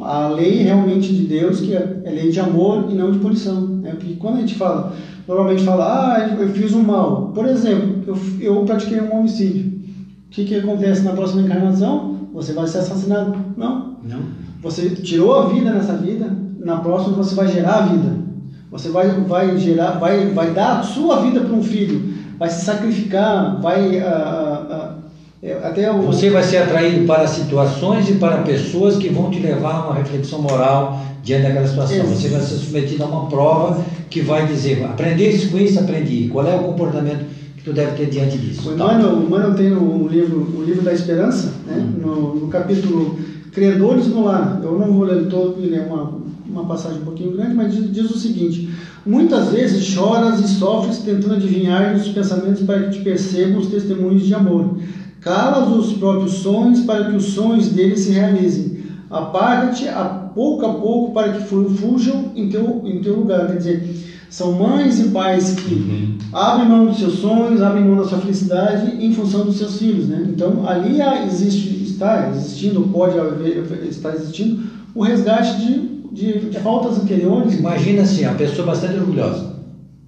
[0.00, 3.60] a lei realmente de Deus, que é é lei de amor e não de punição.
[3.60, 3.90] Né?
[3.90, 4.94] Porque quando a gente fala,
[5.26, 7.32] normalmente fala, ah, eu fiz um mal.
[7.34, 9.66] Por exemplo, eu, eu pratiquei um homicídio.
[9.66, 12.17] O que, que acontece na próxima encarnação?
[12.32, 13.36] Você vai ser assassinado.
[13.56, 13.96] Não.
[14.02, 14.20] Não?
[14.62, 18.28] Você tirou a vida nessa vida, na próxima você vai gerar a vida.
[18.70, 22.64] Você vai, vai gerar, vai, vai dar a sua vida para um filho, vai se
[22.64, 24.94] sacrificar, vai ah, ah, ah,
[25.42, 29.38] é, até o Você vai ser atraído para situações e para pessoas que vão te
[29.38, 31.96] levar a uma reflexão moral diante daquela situação.
[31.96, 32.06] Isso.
[32.06, 36.28] Você vai ser submetido a uma prova que vai dizer, aprendeste com isso, aprendi.
[36.28, 37.24] Qual é o comportamento
[37.68, 38.68] tu deve ter diante disso?
[38.68, 38.72] O.
[38.74, 41.76] Emmanuel, o Emmanuel tem o livro, o livro da Esperança, né?
[42.00, 43.18] no, no capítulo
[43.52, 44.60] Credores no Lar.
[44.62, 46.12] Eu não vou ler todo, ele é uma,
[46.48, 48.68] uma passagem um pouquinho grande, mas diz, diz o seguinte:
[49.04, 54.24] Muitas vezes choras e sofres tentando adivinhar os pensamentos para que te percebam os testemunhos
[54.26, 54.76] de amor.
[55.20, 58.78] Calas os próprios sonhos para que os sonhos deles se realizem.
[59.10, 63.48] Apaga-te a pouco a pouco para que fu- fujam em teu, em teu lugar.
[63.48, 68.08] Quer dizer, são mães e pais que abrem mão dos seus sonhos, abrem mão da
[68.08, 70.26] sua felicidade em função dos seus filhos, né?
[70.28, 74.62] Então ali existe, está existindo, pode haver, está existindo
[74.94, 75.78] o resgate de,
[76.12, 77.58] de, de faltas anteriores.
[77.58, 79.56] Imagina assim, a pessoa bastante orgulhosa,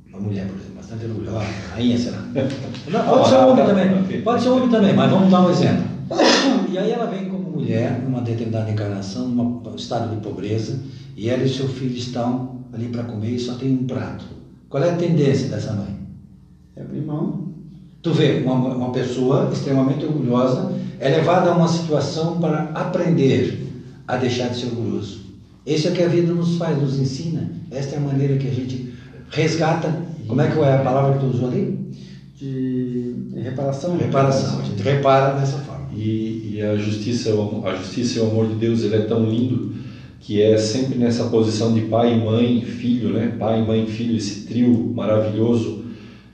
[0.09, 1.47] uma mulher, por exemplo, bastante orgulhosa.
[1.75, 2.19] Rainha será.
[2.91, 4.23] Não, pode ser homem também.
[4.23, 5.85] Pode ser homem também, mas vamos dar um exemplo.
[6.71, 10.81] E aí ela vem como mulher, numa determinada encarnação, num estado de pobreza,
[11.21, 14.25] e ela e seu filho estão ali para comer e só tem um prato.
[14.71, 15.95] Qual é a tendência dessa mãe?
[16.75, 17.51] É abrir mão.
[18.01, 23.67] Tu vê, uma, uma pessoa extremamente orgulhosa é levada a uma situação para aprender
[24.09, 25.21] a deixar de ser orgulhoso.
[25.67, 27.53] Isso é que a vida nos faz, nos ensina.
[27.71, 28.95] Esta é a maneira que a gente
[29.29, 29.95] resgata.
[30.27, 31.79] Como é que é a palavra que tu usou ali?
[32.35, 33.99] De reparação.
[33.99, 34.61] Reparação.
[34.61, 35.87] A gente repara dessa forma.
[35.95, 37.31] E, e a justiça,
[37.67, 39.80] a justiça e o amor de Deus, ele é tão lindo
[40.21, 43.35] que é sempre nessa posição de pai, mãe, filho, né?
[43.39, 45.81] Pai, mãe, filho, esse trio maravilhoso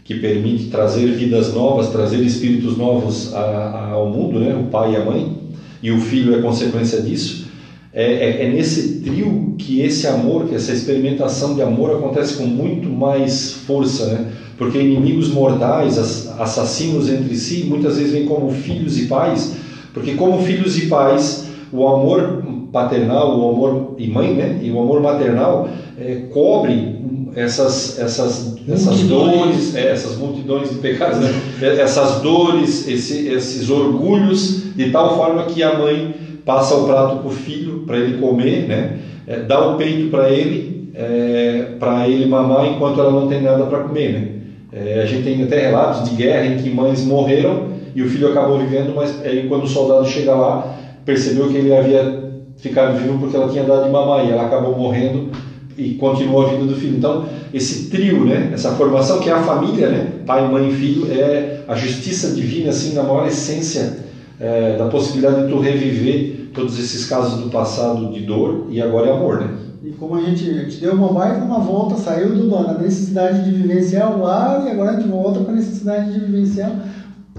[0.03, 4.55] que permite trazer vidas novas, trazer espíritos novos a, a, ao mundo, né?
[4.55, 5.39] O pai e a mãe,
[5.82, 7.47] e o filho é consequência disso.
[7.93, 12.45] É, é, é, nesse trio que esse amor, que essa experimentação de amor acontece com
[12.45, 14.32] muito mais força, né?
[14.59, 15.97] Porque inimigos mortais,
[16.39, 19.57] assassinos entre si, muitas vezes vêm como filhos e pais,
[19.95, 22.43] porque como filhos e pais, o amor
[22.73, 24.59] paternal, o amor e mãe, né?
[24.62, 26.97] E o amor maternal é, cobre
[27.35, 31.31] essas essas essas dores, é, essas multidões de pecados, né?
[31.79, 36.14] essas dores, esse, esses orgulhos, de tal forma que a mãe
[36.45, 38.99] passa o prato para o filho para ele comer, né?
[39.27, 43.64] É, dá o peito para ele, é, para ele mamar enquanto ela não tem nada
[43.64, 44.29] para comer, né?
[44.73, 48.29] É, a gente tem até relatos de guerra em que mães morreram e o filho
[48.29, 52.26] acabou vivendo, mas aí quando o soldado chega lá percebeu que ele havia
[52.69, 55.31] ficado vivo porque ela tinha dado de mamar e ela acabou morrendo
[55.77, 56.97] e continuou a vida do filho.
[56.97, 61.07] Então, esse trio, né, essa formação que é a família, né, pai, mãe e filho,
[61.12, 63.99] é a justiça divina, assim, na maior essência
[64.41, 69.09] é, da possibilidade de tu reviver todos esses casos do passado de dor e agora
[69.09, 69.49] é amor, né?
[69.85, 73.45] E como a gente, a gente deu uma baita uma volta, saiu do, da necessidade
[73.45, 76.73] de vivenciar o lar e agora a gente volta para a necessidade de vivenciar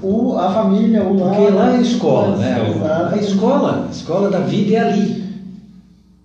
[0.01, 1.35] o, a família, o lar.
[1.35, 2.55] Porque lá é a escola, né?
[3.11, 5.16] A escola, a escola da vida é ali.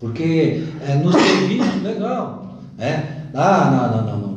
[0.03, 2.59] Porque é, no serviço, legal.
[2.77, 3.05] Né?
[3.33, 4.29] Lá na, na, na,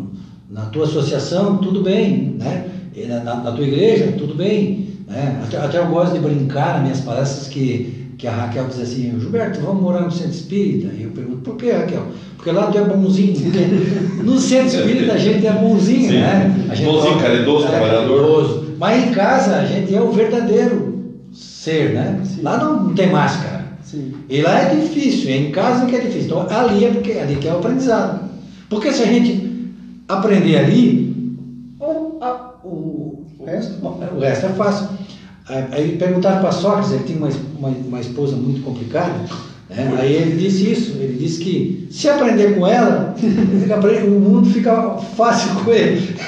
[0.51, 2.35] na, tua associação, tudo bem.
[2.37, 2.65] Né?
[3.07, 4.89] Na, na tua igreja, tudo bem.
[5.07, 5.41] Né?
[5.43, 9.19] Até, até eu gosto de brincar nas minhas palestras que, que a Raquel diz assim,
[9.19, 10.93] Gilberto, vamos morar no centro espírita?
[10.93, 12.09] E eu pergunto, por que Raquel?
[12.35, 13.33] Porque lá tu é bonzinho.
[14.23, 16.19] no centro espírita a gente é bonzinho, Sim.
[16.19, 16.67] né?
[16.69, 18.65] A gente bonzinho, caridoso, é, trabalhador.
[18.77, 22.21] Mas em casa a gente é o verdadeiro ser, né?
[22.23, 22.43] Sim.
[22.43, 23.54] Lá não tem máscara.
[23.95, 24.13] Sim.
[24.29, 26.25] E lá é difícil, é em casa que é difícil.
[26.25, 28.29] Então ali é porque ali que é o aprendizado.
[28.69, 29.71] Porque se a gente
[30.05, 31.33] aprender ali,
[31.79, 33.85] o, a, o, o, resto?
[33.85, 34.89] o resto é fácil.
[35.71, 39.13] Aí perguntaram para Sócrates, ele tinha uma, uma, uma esposa muito complicada,
[39.69, 39.95] né?
[39.99, 43.15] aí ele disse isso, ele disse que se aprender com ela,
[44.07, 46.01] o mundo fica fácil com ele.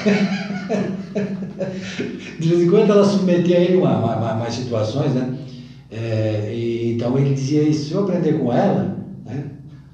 [2.38, 5.34] De vez em quando ela submetia ele a mais situações, né?
[5.90, 9.44] É, e, então ele dizia isso, se eu aprender com ela né,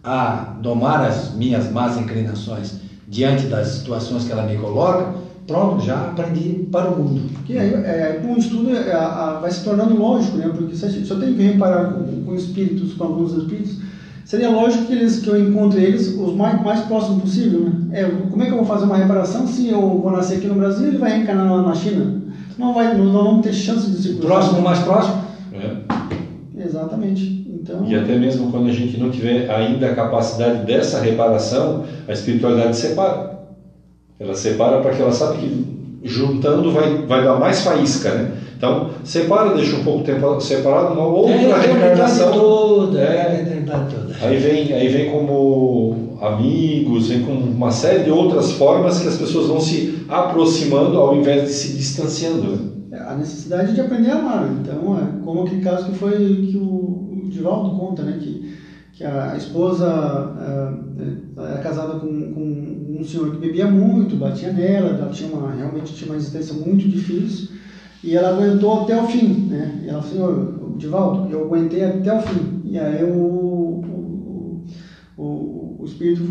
[0.02, 2.74] a domar as minhas más inclinações
[3.06, 5.14] diante das situações que ela me coloca,
[5.46, 7.22] pronto, já aprendi para o mundo.
[7.44, 10.48] Que aí, é, com o estudo é, a, vai se tornando lógico, né?
[10.48, 13.78] Porque se eu tenho que reparar com, com espíritos, com alguns espíritos,
[14.24, 17.72] seria lógico que, eles, que eu encontre eles os mais, mais próximos possível, né?
[17.92, 20.54] É, como é que eu vou fazer uma reparação se eu vou nascer aqui no
[20.54, 22.22] Brasil e ele vai reencarnar lá na China?
[22.56, 25.23] Não, vai, não, não vamos ter chance de se Próximo, mais próximo?
[25.64, 26.64] É.
[26.64, 27.44] Exatamente.
[27.48, 27.84] Então...
[27.86, 32.76] E até mesmo quando a gente não tiver ainda a capacidade dessa reparação, a espiritualidade
[32.76, 33.34] separa.
[34.18, 38.32] Ela separa para que ela sabe que juntando vai, vai dar mais faísca, né?
[38.56, 42.32] Então, separa, deixa um pouco tempo separado, uma outra é, reencarnação.
[42.32, 44.14] Toda, é, é toda.
[44.22, 49.16] Aí vem, aí vem como amigos, vem com uma série de outras formas que as
[49.16, 52.42] pessoas vão se aproximando ao invés de se distanciando.
[52.42, 52.58] Né?
[53.14, 54.50] É, a necessidade de aprender a amar.
[54.60, 58.18] Então, é como aquele caso que foi que o, Divaldo conta, né?
[58.20, 58.56] Que,
[58.92, 59.86] que a esposa
[60.38, 65.50] é, era casada com, com um senhor que bebia muito, batia nela, ela tinha uma,
[65.50, 67.56] realmente tinha uma existência muito difícil
[68.04, 69.80] e ela aguentou até o fim, né?
[69.84, 72.62] E ela falou, Divaldo, eu aguentei até o fim.
[72.64, 74.64] E aí o, o,
[75.16, 76.22] o, o espírito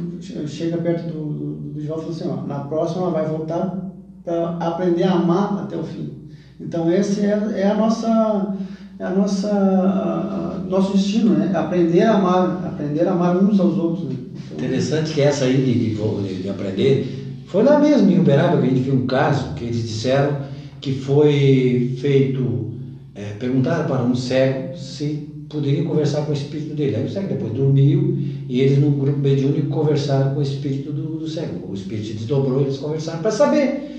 [0.47, 3.91] chega perto do, do, do Divaldo e fala assim, ó, na próxima ela vai voltar
[4.23, 6.22] para aprender a amar até o fim.
[6.65, 8.55] Então esse é, é a nossa
[8.99, 11.51] é a nossa a, a, nosso destino, né?
[11.53, 14.09] Aprender a amar, aprender a amar uns aos outros.
[14.09, 14.15] Né?
[14.45, 18.67] Então, Interessante que essa aí de, de, de, aprender foi lá mesmo em Uberaba que
[18.67, 20.37] a gente viu um caso que eles disseram
[20.79, 22.71] que foi feito,
[23.15, 26.95] é, perguntaram para um cego se poderiam conversar com o espírito dele.
[26.95, 28.17] Aí o cego depois dormiu
[28.49, 31.69] e eles, num grupo mediúnico, conversaram com o espírito do, do cego.
[31.69, 33.93] O espírito se desdobrou e eles conversaram para saber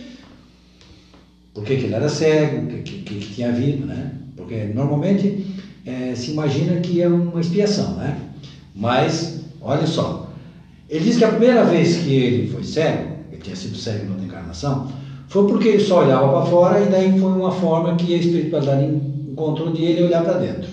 [1.54, 4.12] por que, ele era cego, o que, que, que, tinha havido, né?
[4.36, 5.46] Porque normalmente
[5.86, 8.18] é, se imagina que é uma expiação, né?
[8.74, 10.28] Mas, olha só,
[10.90, 14.10] ele diz que a primeira vez que ele foi cego, ele tinha sido cego em
[14.10, 14.88] outra encarnação,
[15.28, 18.84] foi porque ele só olhava para fora e daí foi uma forma que a espiritualidade
[19.30, 20.68] encontrou de ele olhar para dentro,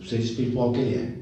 [0.00, 1.14] o ser espiritual que ele é.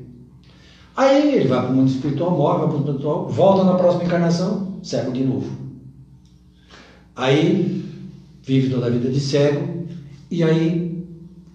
[0.97, 3.75] Aí ele vai para o mundo espiritual, morre, vai para o mundo espiritual, volta na
[3.75, 5.51] próxima encarnação, cego de novo.
[7.15, 7.76] Aí
[8.47, 9.85] vive toda a vida de cego
[10.31, 11.05] e aí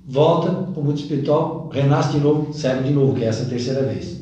[0.05, 3.81] volta para o mundo espiritual, renasce de novo, cego de novo, que é essa terceira
[3.81, 4.19] vez.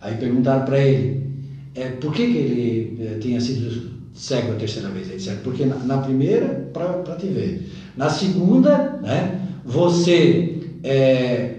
[0.00, 1.28] Aí perguntaram para ele
[1.74, 5.06] é, por que, que ele é, tinha sido cego a terceira vez.
[5.08, 7.70] Ele disse, porque na, na primeira, para te ver.
[7.94, 11.58] Na segunda, né, você é,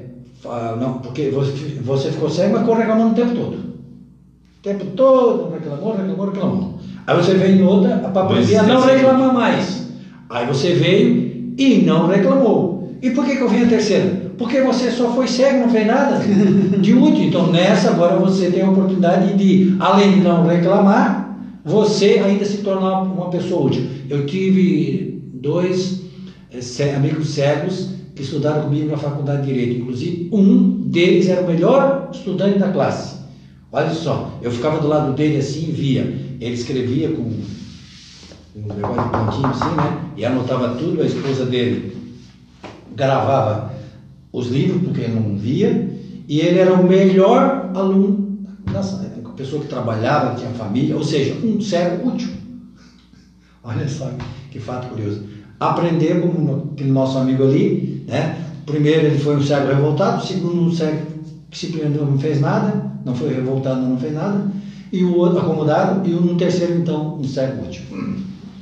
[0.79, 3.57] não, porque você, você ficou cego, mas ficou reclamando o tempo todo.
[3.57, 6.79] O tempo todo, reclamou, reclamou, reclamou.
[7.05, 9.88] Aí você veio em outra para aprender a não reclamar mais.
[10.29, 12.97] Aí você veio e não reclamou.
[13.01, 14.29] E por que, que eu vim a terceira?
[14.37, 16.19] Porque você só foi cego, não fez nada
[16.79, 17.25] de útil.
[17.25, 22.57] Então nessa agora você tem a oportunidade de, além de não reclamar, você ainda se
[22.57, 23.83] tornar uma pessoa útil.
[24.09, 26.01] Eu tive dois
[26.51, 29.81] é, amigos cegos que estudaram comigo na faculdade de Direito.
[29.81, 33.17] Inclusive, um deles era o melhor estudante da classe.
[33.71, 36.01] Olha só, eu ficava do lado dele assim e via.
[36.41, 37.21] Ele escrevia com
[38.55, 40.08] um negócio de pontinho assim, né?
[40.19, 41.01] E anotava tudo.
[41.01, 41.95] A esposa dele
[42.93, 43.73] gravava
[44.33, 45.97] os livros, porque ele não via.
[46.27, 48.37] E ele era o melhor aluno
[48.69, 49.09] da sala.
[49.17, 52.27] Uma pessoa que trabalhava, tinha família, ou seja, um cego útil.
[53.63, 54.11] Olha só
[54.51, 55.23] que fato curioso.
[55.57, 58.43] Aprender como aquele nosso amigo ali, né?
[58.65, 60.99] Primeiro ele foi um cego revoltado, segundo um cego
[61.49, 64.51] que simplesmente não fez nada, não foi revoltado, não fez nada,
[64.91, 67.83] e o outro acomodado, e um terceiro então um cego útil.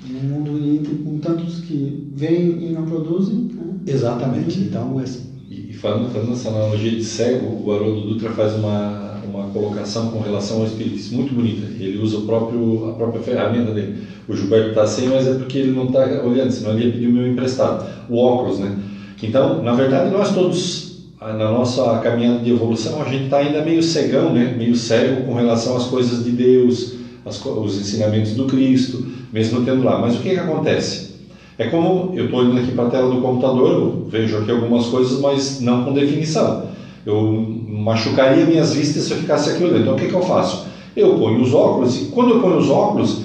[0.09, 3.49] Um mundo com tantos que vêm e não produzem.
[3.53, 3.75] Né?
[3.85, 4.59] Exatamente.
[4.59, 5.27] Então, assim.
[5.49, 10.09] E, e falando, fazendo essa analogia de cego, o Haroldo Dutra faz uma, uma colocação
[10.09, 11.67] com relação ao espiritismo muito bonita.
[11.79, 14.03] Ele usa o próprio, a própria ferramenta dele.
[14.27, 17.07] O Gilberto está sem, mas é porque ele não está olhando, senão ele ia pedir
[17.07, 17.87] o meu emprestado.
[18.09, 18.77] O óculos, né?
[19.21, 23.81] Então, na verdade, nós todos, na nossa caminhada de evolução, a gente está ainda meio
[23.81, 24.53] cegão, né?
[24.57, 26.93] meio cego com relação às coisas de Deus,
[27.27, 29.99] as, os ensinamentos do Cristo, mesmo tendo lá.
[29.99, 31.15] Mas o que, que acontece?
[31.57, 35.19] É como eu estou indo aqui para a tela do computador, vejo aqui algumas coisas,
[35.19, 36.67] mas não com definição.
[37.05, 39.81] Eu machucaria minhas vistas se eu ficasse aqui olhando.
[39.81, 40.67] Então, o que, que eu faço?
[40.95, 43.21] Eu ponho os óculos e quando eu ponho os óculos,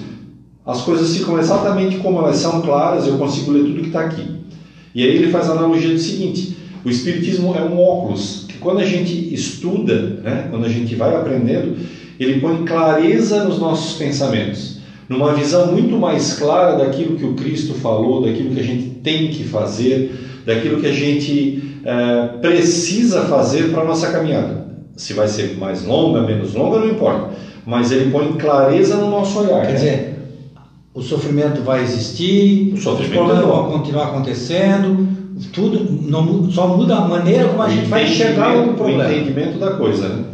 [0.64, 4.24] as coisas ficam exatamente como elas são claras, eu consigo ler tudo que está aqui.
[4.94, 8.80] E aí ele faz a analogia do seguinte: o Espiritismo é um óculos que, quando
[8.80, 11.76] a gente estuda, né, quando a gente vai aprendendo,
[12.18, 17.74] ele põe clareza nos nossos pensamentos, numa visão muito mais clara daquilo que o Cristo
[17.74, 20.12] falou, daquilo que a gente tem que fazer,
[20.46, 24.62] daquilo que a gente é, precisa fazer para a nossa caminhada.
[24.96, 27.30] Se vai ser mais longa, menos longa, não importa.
[27.64, 29.62] Mas ele põe clareza no nosso olhar.
[29.62, 29.74] Quer né?
[29.74, 30.12] dizer,
[30.94, 35.08] o sofrimento vai existir, os problemas vão continuar acontecendo,
[35.52, 39.04] tudo não, só muda a maneira como a gente vai enxergar o problema.
[39.04, 40.24] O entendimento da coisa, né?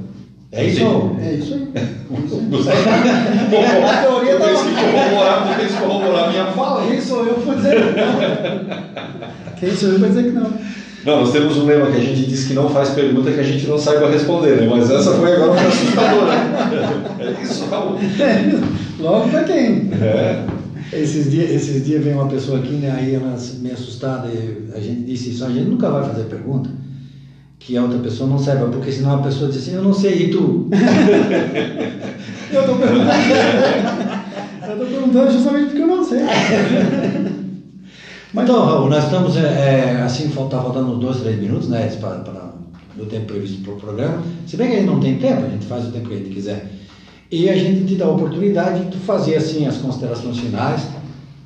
[0.50, 0.82] É isso,
[1.20, 1.68] é isso aí.
[2.08, 2.16] Bom,
[3.86, 6.86] a teoria eu tenho que corroborar, tu tens que corroborar a minha fala.
[6.86, 9.54] Quem sou eu para dizer que não?
[9.56, 10.50] Quem sou eu para dizer que não?
[11.04, 13.44] Não, nós temos um lema que a gente diz que não faz pergunta que a
[13.44, 14.66] gente não saiba responder, né?
[14.70, 16.32] Mas essa foi agora uma assustadora.
[17.20, 17.98] É isso, Raul.
[17.98, 18.58] É,
[19.00, 19.90] logo para quem?
[20.00, 20.44] É.
[20.92, 24.28] Esses dias, esses dias veio uma pessoa aqui, né, aí ela meio assustada,
[24.74, 26.70] a gente disse isso, a gente nunca vai fazer pergunta
[27.58, 30.26] que a outra pessoa não saiba, porque senão a pessoa diz assim, eu não sei,
[30.26, 30.68] e tu?
[32.52, 33.10] eu estou perguntando.
[34.66, 36.20] eu estou perguntando justamente porque eu não sei.
[38.32, 41.86] Mas, então, Raul, nós estamos, é, é assim, está faltando uns dois, três minutos, né,
[42.00, 42.52] para, para
[42.98, 44.22] o tempo previsto para o programa.
[44.46, 46.18] Se bem que a gente não tem tempo, a gente faz o tempo que a
[46.18, 46.66] gente quiser.
[47.30, 50.86] E a gente te dá a oportunidade de tu fazer, assim, as considerações finais.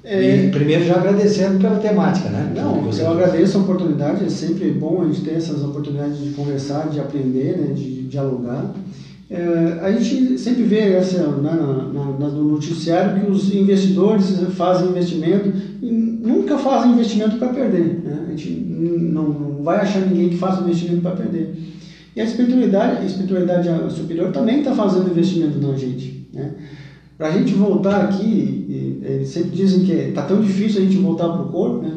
[0.04, 0.48] É...
[0.48, 2.52] Primeiro já agradecendo pela temática, né?
[2.56, 6.88] Não, eu agradeço a oportunidade, é sempre bom a gente ter essas oportunidades de conversar,
[6.88, 8.74] de aprender, né, de dialogar.
[9.30, 14.88] É, a gente sempre vê essa, né, na, na, no noticiário que os investidores fazem
[14.88, 15.50] investimento
[15.80, 18.02] e nunca fazem investimento para perder.
[18.04, 18.26] Né?
[18.26, 21.54] A gente não, não vai achar ninguém que faça investimento para perder.
[22.14, 26.26] E a espiritualidade, a espiritualidade superior também está fazendo investimento na gente.
[26.32, 26.50] Né?
[27.22, 31.28] Para a gente voltar aqui, eles sempre dizem que está tão difícil a gente voltar
[31.28, 31.92] para o corpo, né?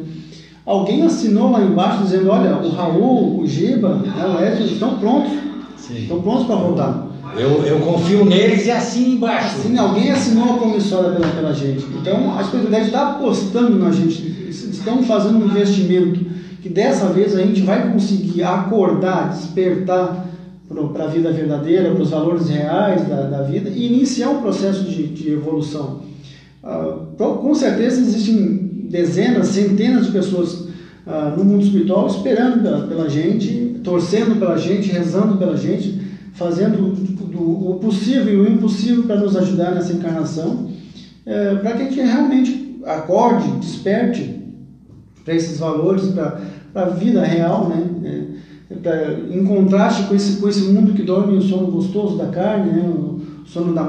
[0.64, 5.32] Alguém assinou lá embaixo dizendo, olha, o Raul, o Giba, né, o Edson estão prontos.
[5.76, 6.02] Sim.
[6.02, 7.08] Estão prontos para voltar.
[7.36, 9.56] Eu, eu confio neles e assim embaixo.
[9.56, 11.84] Assim, alguém assinou a promissória pela, pela gente.
[12.00, 16.24] Então, a espiritualidade está apostando na gente, estão fazendo um investimento
[16.62, 20.24] que dessa vez a gente vai conseguir acordar, despertar
[20.68, 24.82] para a vida verdadeira, para os valores reais da, da, vida e iniciar um processo
[24.84, 26.02] de, de evolução.
[26.62, 30.66] Ah, com certeza existem dezenas, centenas de pessoas
[31.06, 36.00] ah, no mundo espiritual esperando pela, pela gente, torcendo pela gente, rezando pela gente,
[36.34, 40.70] fazendo do, o possível e o impossível para nos ajudar nessa encarnação,
[41.24, 44.42] é, para que a gente realmente acorde, desperte
[45.24, 46.40] para esses valores, para
[46.74, 48.35] a vida real, né?
[48.70, 52.26] É, pra, em contraste com esse, com esse mundo que dorme o sono gostoso da
[52.26, 52.88] carne, né?
[52.88, 53.82] o sono da,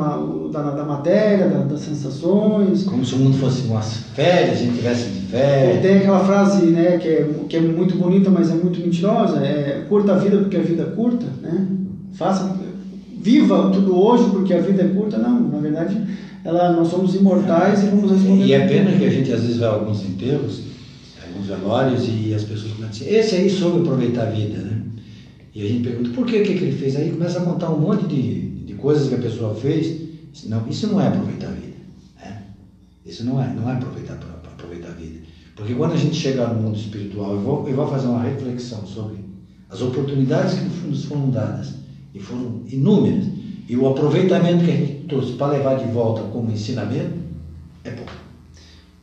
[0.51, 2.83] da, da matéria, da, das sensações.
[2.83, 5.81] Como se o mundo fosse umas férias, a gente tivesse de férias.
[5.81, 9.85] Tem aquela frase né, que, é, que é muito bonita, mas é muito mentirosa, é
[9.89, 11.67] curta a vida porque a vida é curta, né?
[12.13, 12.55] Faça,
[13.19, 15.97] viva tudo hoje porque a vida é curta, não, na verdade
[16.47, 18.45] ela, nós somos imortais e vamos responder.
[18.45, 20.61] E é pena que a gente às vezes vê alguns enterros,
[21.27, 24.66] alguns velórios e as pessoas começam assim, esse aí soube aproveitar a vida?
[25.53, 26.95] E a gente pergunta, por que, que, ele fez?
[26.95, 30.01] Aí começa a contar um monte de, de coisas que a pessoa fez.
[30.45, 31.77] Não, isso não é aproveitar a vida.
[32.17, 32.43] Né?
[33.05, 34.17] Isso não é, não é aproveitar
[34.57, 35.19] aproveitar a vida.
[35.55, 38.85] Porque quando a gente chegar no mundo espiritual, eu vou, eu vou fazer uma reflexão
[38.85, 39.17] sobre
[39.69, 41.73] as oportunidades que nos foram dadas
[42.13, 43.25] e foram inúmeras.
[43.67, 47.15] E o aproveitamento que a gente trouxe para levar de volta como ensinamento
[47.83, 48.11] é pouco.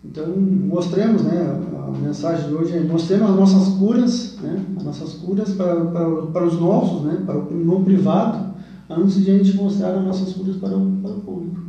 [0.05, 5.13] Então, mostremos, né, a mensagem de hoje é mostremos as nossas curas, né, as nossas
[5.15, 8.55] curas para, para, para os nossos, né, para o, no privado,
[8.89, 11.61] antes de a gente mostrar as nossas curas para o, para o público.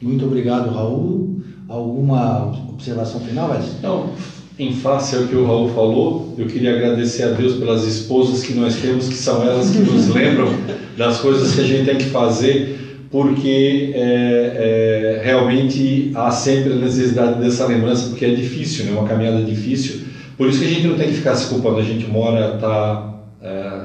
[0.00, 1.40] Muito obrigado, Raul.
[1.68, 3.74] Alguma observação final, Edson?
[3.82, 4.10] Não,
[4.58, 8.54] em face ao que o Raul falou, eu queria agradecer a Deus pelas esposas que
[8.54, 10.48] nós temos, que são elas que nos lembram
[10.96, 16.76] das coisas que a gente tem que fazer, porque é, é, realmente há sempre a
[16.76, 18.92] necessidade dessa lembrança, porque é difícil, né?
[18.92, 20.00] uma caminhada difícil.
[20.36, 23.14] Por isso que a gente não tem que ficar se culpando, a gente mora, tá,
[23.42, 23.80] é,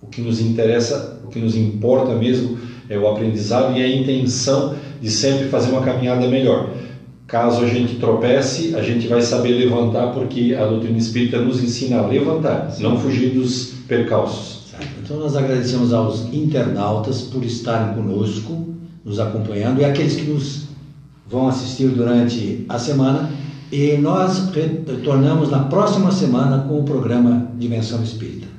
[0.00, 4.76] o que nos interessa, o que nos importa mesmo é o aprendizado e a intenção
[5.00, 6.70] de sempre fazer uma caminhada melhor.
[7.26, 11.98] Caso a gente tropece, a gente vai saber levantar, porque a doutrina espírita nos ensina
[11.98, 14.63] a levantar, não fugir dos percalços.
[15.04, 18.74] Então nós agradecemos aos internautas por estarem conosco,
[19.04, 20.62] nos acompanhando e aqueles que nos
[21.28, 23.30] vão assistir durante a semana.
[23.70, 28.53] E nós retornamos na próxima semana com o programa Dimensão Espírita.